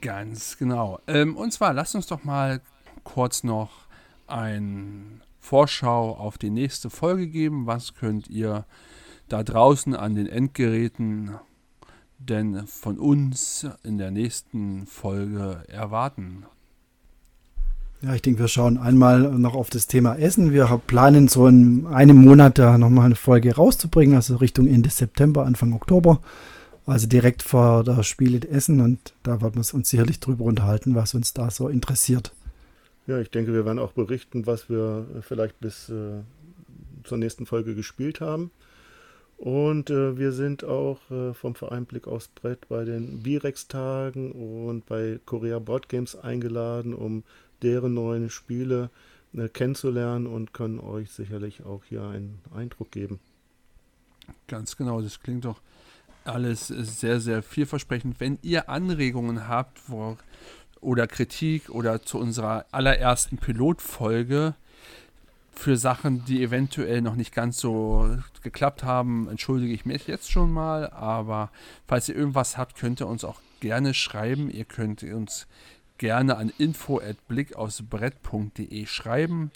[0.00, 1.00] Ganz genau.
[1.06, 2.60] Ähm, und zwar, lasst uns doch mal
[3.08, 3.70] kurz noch
[4.26, 7.66] ein Vorschau auf die nächste Folge geben.
[7.66, 8.66] Was könnt ihr
[9.28, 11.30] da draußen an den Endgeräten
[12.18, 16.44] denn von uns in der nächsten Folge erwarten?
[18.02, 20.52] Ja, ich denke, wir schauen einmal noch auf das Thema Essen.
[20.52, 25.46] Wir planen so in einem Monat da nochmal eine Folge rauszubringen, also Richtung Ende September,
[25.46, 26.20] Anfang Oktober.
[26.84, 31.14] Also direkt vor der Spiele Essen und da werden wir uns sicherlich drüber unterhalten, was
[31.14, 32.32] uns da so interessiert.
[33.08, 36.20] Ja, ich denke, wir werden auch berichten, was wir vielleicht bis äh,
[37.04, 38.50] zur nächsten Folge gespielt haben.
[39.38, 44.84] Und äh, wir sind auch äh, vom Verein Blick aufs Brett bei den Birex-Tagen und
[44.84, 47.24] bei Korea Board Games eingeladen, um
[47.62, 48.90] deren neuen Spiele
[49.32, 53.20] äh, kennenzulernen und können euch sicherlich auch hier einen Eindruck geben.
[54.48, 55.62] Ganz genau, das klingt doch
[56.24, 58.20] alles sehr, sehr vielversprechend.
[58.20, 60.18] Wenn ihr Anregungen habt, wo
[60.80, 64.54] oder Kritik oder zu unserer allerersten Pilotfolge,
[65.58, 70.50] für Sachen, die eventuell noch nicht ganz so geklappt haben, entschuldige ich mich jetzt schon
[70.52, 70.88] mal.
[70.90, 71.50] Aber
[71.88, 74.50] falls ihr irgendwas habt, könnt ihr uns auch gerne schreiben.
[74.50, 75.48] Ihr könnt uns
[75.98, 79.50] gerne an info@blickaufsbrett.de schreiben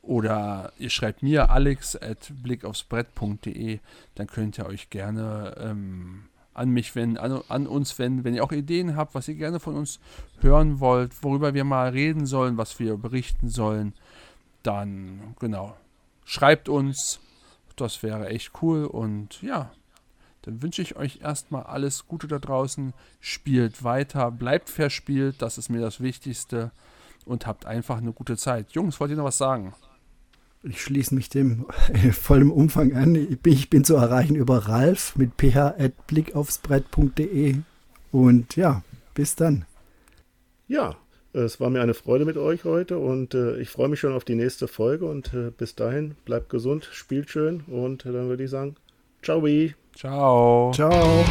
[0.00, 3.80] oder ihr schreibt mir alex at blickaufsbrett.de,
[4.14, 6.27] dann könnt ihr euch gerne ähm,
[6.58, 9.60] an mich wenden, an, an, uns wenden, wenn ihr auch Ideen habt, was ihr gerne
[9.60, 10.00] von uns
[10.40, 13.94] hören wollt, worüber wir mal reden sollen, was wir berichten sollen,
[14.62, 15.76] dann genau,
[16.24, 17.20] schreibt uns,
[17.76, 19.70] das wäre echt cool und ja,
[20.42, 22.94] dann wünsche ich euch erstmal alles Gute da draußen.
[23.20, 26.70] Spielt weiter, bleibt verspielt, das ist mir das Wichtigste.
[27.26, 28.72] Und habt einfach eine gute Zeit.
[28.72, 29.74] Jungs, wollt ihr noch was sagen?
[30.62, 31.66] Ich schließe mich dem
[32.02, 33.14] in vollem Umfang an.
[33.14, 37.56] Ich bin, ich bin zu erreichen über Ralf mit ph.blickaufsbrett.de.
[38.10, 38.82] Und ja,
[39.14, 39.64] bis dann.
[40.66, 40.96] Ja,
[41.32, 44.24] es war mir eine Freude mit euch heute und äh, ich freue mich schon auf
[44.24, 48.44] die nächste Folge und äh, bis dahin bleibt gesund, spielt schön und äh, dann würde
[48.44, 48.76] ich sagen,
[49.22, 49.44] ciao.
[49.94, 50.72] Ciao.
[50.72, 51.24] Ciao.